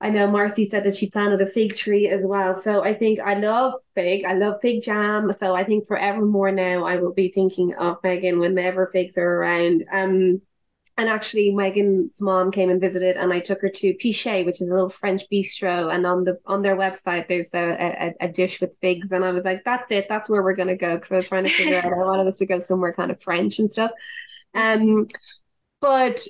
[0.00, 2.54] I know Marcy said that she planted a fig tree as well.
[2.54, 4.24] So I think I love fig.
[4.24, 5.32] I love fig jam.
[5.32, 9.84] So I think forevermore now I will be thinking of Megan whenever figs are around.
[9.92, 10.40] Um,
[10.96, 14.68] and actually Megan's mom came and visited and I took her to Pichet, which is
[14.68, 15.92] a little French bistro.
[15.94, 19.12] And on the on their website there's a, a, a dish with figs.
[19.12, 20.96] And I was like, that's it, that's where we're gonna go.
[20.96, 23.20] Because I was trying to figure out I wanted us to go somewhere kind of
[23.22, 23.90] French and stuff.
[24.54, 25.08] Um
[25.80, 26.26] but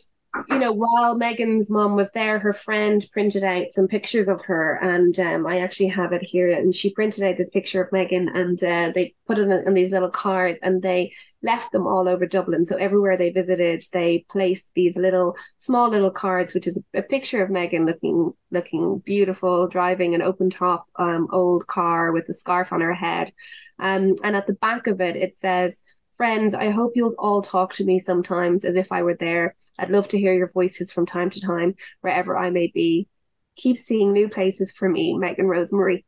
[0.48, 4.74] you know, while Megan's mom was there, her friend printed out some pictures of her,
[4.82, 6.52] and um, I actually have it here.
[6.52, 9.90] And she printed out this picture of Megan, and uh, they put it in, these
[9.90, 11.12] little cards, and they
[11.42, 12.66] left them all over Dublin.
[12.66, 17.02] So everywhere they visited, they placed these little, small little cards, which is a, a
[17.02, 22.34] picture of Megan looking, looking beautiful, driving an open top, um, old car with a
[22.34, 23.32] scarf on her head,
[23.78, 25.80] um, and at the back of it, it says
[26.18, 29.54] Friends, I hope you'll all talk to me sometimes as if I were there.
[29.78, 33.06] I'd love to hear your voices from time to time, wherever I may be.
[33.54, 36.04] Keep seeing new places for me, Megan Rosemary.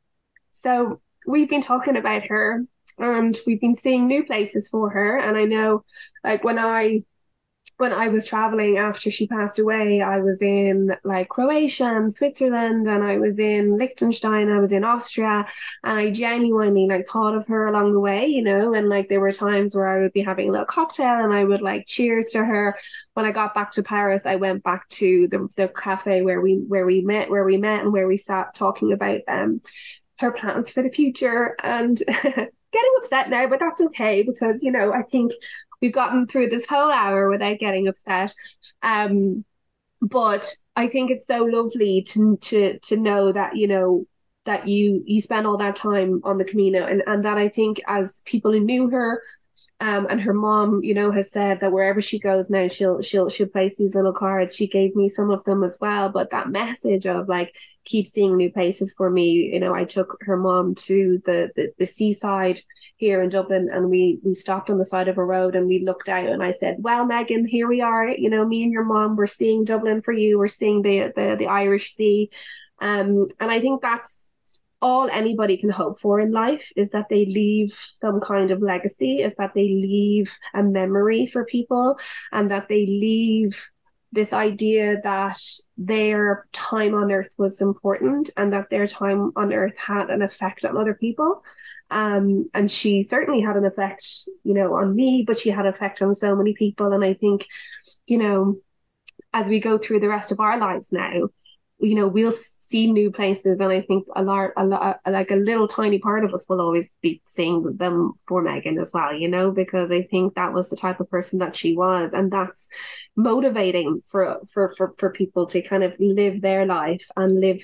[0.51, 2.65] So we've been talking about her
[2.99, 5.17] and we've been seeing new places for her.
[5.17, 5.85] And I know
[6.25, 7.05] like when I
[7.81, 12.87] when I was traveling after she passed away, I was in like Croatia and Switzerland,
[12.87, 15.47] and I was in Liechtenstein, I was in Austria,
[15.83, 18.75] and I genuinely like thought of her along the way, you know.
[18.75, 21.43] And like there were times where I would be having a little cocktail, and I
[21.43, 22.77] would like cheers to her.
[23.15, 26.57] When I got back to Paris, I went back to the the cafe where we
[26.69, 29.63] where we met, where we met, and where we sat talking about um
[30.19, 32.03] her plans for the future and.
[32.73, 35.33] getting upset now, but that's okay because you know I think
[35.81, 38.35] we've gotten through this whole hour without getting upset.
[38.83, 39.45] Um,
[40.01, 44.07] but I think it's so lovely to to to know that you know
[44.47, 47.81] that you you spend all that time on the Camino and and that I think
[47.87, 49.23] as people who knew her
[49.83, 53.31] um, and her mom, you know, has said that wherever she goes now, she'll she'll
[53.31, 54.55] she'll place these little cards.
[54.55, 56.11] She gave me some of them as well.
[56.11, 57.57] But that message of like
[57.87, 61.73] keep seeing new places for me, you know, I took her mom to the the,
[61.79, 62.61] the seaside
[62.97, 65.83] here in Dublin, and we we stopped on the side of a road and we
[65.83, 68.07] looked out, and I said, "Well, Megan, here we are.
[68.07, 70.39] You know, me and your mom, we're seeing Dublin for you.
[70.39, 72.31] We're seeing the the the Irish Sea."
[72.81, 74.27] Um, and I think that's
[74.83, 79.21] all anybody can hope for in life is that they leave some kind of legacy,
[79.23, 81.99] is that they leave a memory for people,
[82.33, 83.71] and that they leave
[84.13, 85.39] this idea that
[85.77, 90.65] their time on earth was important and that their time on earth had an effect
[90.65, 91.45] on other people.
[91.91, 94.05] Um, and she certainly had an effect,
[94.43, 96.93] you know, on me, but she had an effect on so many people.
[96.93, 97.47] And I think,
[98.07, 98.57] you know,
[99.33, 101.29] as we go through the rest of our lives now,
[101.79, 102.33] you know, we'll
[102.71, 106.25] see new places, and I think a lot, a lot, like a little tiny part
[106.25, 110.03] of us will always be seeing them for Megan as well, you know, because I
[110.03, 112.69] think that was the type of person that she was, and that's
[113.17, 117.61] motivating for for for for people to kind of live their life and live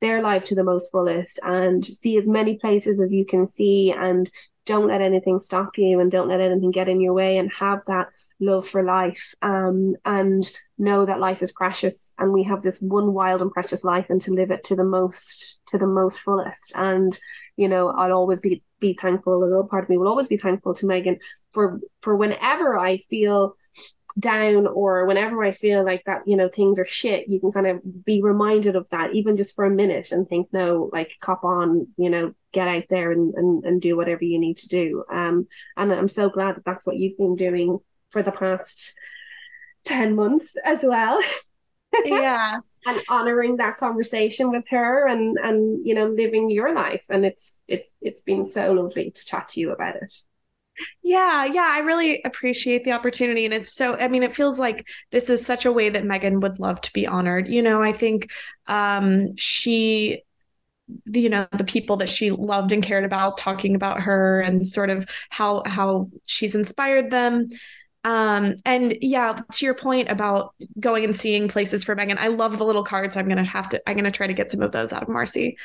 [0.00, 3.92] their life to the most fullest, and see as many places as you can see,
[3.92, 4.30] and
[4.66, 7.80] don't let anything stop you and don't let anything get in your way and have
[7.86, 8.08] that
[8.40, 13.12] love for life um, and know that life is precious and we have this one
[13.12, 16.72] wild and precious life and to live it to the most to the most fullest.
[16.74, 17.16] And
[17.56, 20.36] you know I'll always be be thankful a little part of me will always be
[20.36, 21.18] thankful to Megan
[21.52, 23.56] for for whenever I feel
[24.18, 27.66] down or whenever I feel like that, you know, things are shit, you can kind
[27.66, 31.44] of be reminded of that, even just for a minute and think, no, like cop
[31.44, 35.04] on, you know, get out there and, and, and do whatever you need to do.
[35.10, 37.78] Um, and I'm so glad that that's what you've been doing
[38.10, 38.94] for the past
[39.84, 41.20] 10 months as well.
[42.04, 42.58] Yeah.
[42.86, 47.04] and honoring that conversation with her and, and, you know, living your life.
[47.08, 50.14] And it's, it's, it's been so lovely to chat to you about it.
[51.02, 53.44] Yeah, yeah, I really appreciate the opportunity.
[53.44, 56.40] And it's so, I mean, it feels like this is such a way that Megan
[56.40, 57.48] would love to be honored.
[57.48, 58.30] You know, I think
[58.66, 60.22] um, she,
[61.06, 64.90] you know, the people that she loved and cared about talking about her and sort
[64.90, 67.50] of how how she's inspired them.
[68.04, 72.58] Um, and yeah, to your point about going and seeing places for Megan, I love
[72.58, 73.16] the little cards.
[73.16, 75.56] I'm gonna have to, I'm gonna try to get some of those out of Marcy.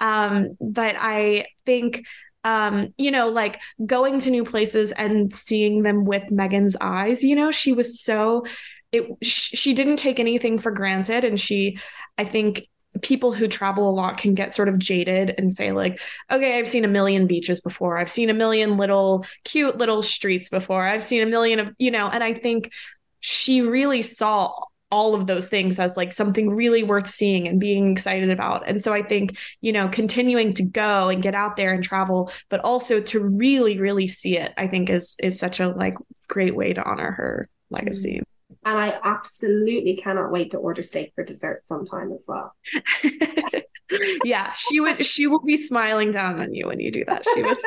[0.00, 2.04] Um, but I think
[2.44, 7.34] um, you know, like going to new places and seeing them with Megan's eyes, you
[7.34, 8.44] know, she was so
[8.92, 11.24] it she didn't take anything for granted.
[11.24, 11.78] And she
[12.16, 12.68] I think
[13.02, 16.68] people who travel a lot can get sort of jaded and say like okay i've
[16.68, 17.98] seen a million beaches before.
[17.98, 20.86] I've seen a million little cute little streets before.
[20.86, 22.70] I've seen a million of you know and i think
[23.18, 24.54] she really saw
[24.94, 28.66] all of those things as like something really worth seeing and being excited about.
[28.68, 32.30] And so I think, you know, continuing to go and get out there and travel,
[32.48, 35.94] but also to really, really see it, I think is is such a like
[36.28, 38.20] great way to honor her legacy.
[38.20, 38.33] Mm.
[38.64, 42.54] And I absolutely cannot wait to order steak for dessert sometime as well.
[44.24, 47.26] yeah, she would she will be smiling down on you when you do that.
[47.34, 47.58] She would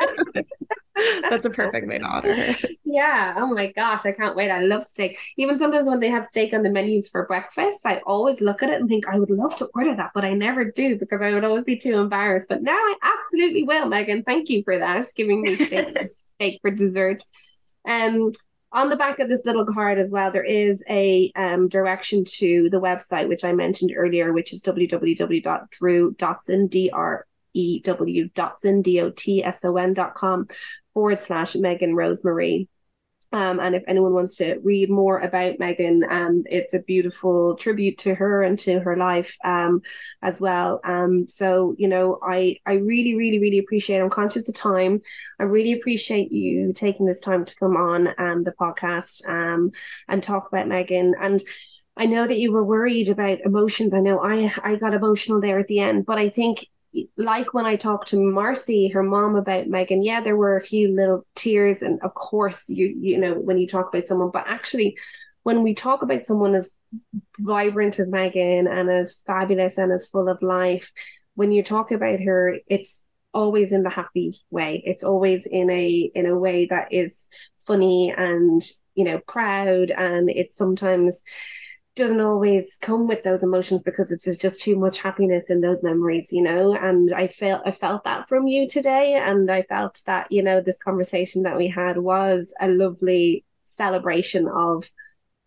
[1.30, 2.68] That's a perfect way to honor her.
[2.84, 3.34] Yeah.
[3.36, 4.50] Oh my gosh, I can't wait.
[4.50, 5.18] I love steak.
[5.36, 8.70] Even sometimes when they have steak on the menus for breakfast, I always look at
[8.70, 11.32] it and think I would love to order that, but I never do because I
[11.32, 12.48] would always be too embarrassed.
[12.48, 14.22] But now I absolutely will, Megan.
[14.22, 15.96] Thank you for that, giving me steak,
[16.34, 17.22] steak for dessert.
[17.86, 18.32] Um,
[18.70, 22.68] on the back of this little card as well, there is a um, direction to
[22.70, 30.48] the website, which I mentioned earlier, which is www.drew.dotson, D-R-E-W dotson, D-O-T-S-O-N dot com
[30.92, 32.68] forward slash Megan Rosemary.
[33.30, 37.98] Um, and if anyone wants to read more about Megan, um, it's a beautiful tribute
[37.98, 39.82] to her and to her life um,
[40.22, 40.80] as well.
[40.82, 44.00] Um, so you know, I I really really really appreciate.
[44.00, 45.00] I'm conscious of time.
[45.38, 49.72] I really appreciate you taking this time to come on um, the podcast um,
[50.08, 51.42] and talk about Megan and.
[52.00, 53.92] I know that you were worried about emotions.
[53.92, 56.64] I know I I got emotional there at the end, but I think
[57.16, 60.94] like when I talked to Marcy, her mom, about Megan, yeah, there were a few
[60.94, 64.96] little tears, and of course, you you know when you talk about someone, but actually,
[65.42, 66.74] when we talk about someone as
[67.38, 70.90] vibrant as Megan and as fabulous and as full of life,
[71.34, 73.02] when you talk about her, it's
[73.34, 74.82] always in the happy way.
[74.84, 77.28] It's always in a in a way that is
[77.66, 78.62] funny and
[78.94, 81.22] you know proud, and it's sometimes
[81.98, 86.32] doesn't always come with those emotions because it's just too much happiness in those memories
[86.32, 86.74] you know?
[86.74, 89.14] And i felt i felt that from you today.
[89.14, 94.48] And i felt that you know this conversation that we had was a lovely celebration
[94.48, 94.88] of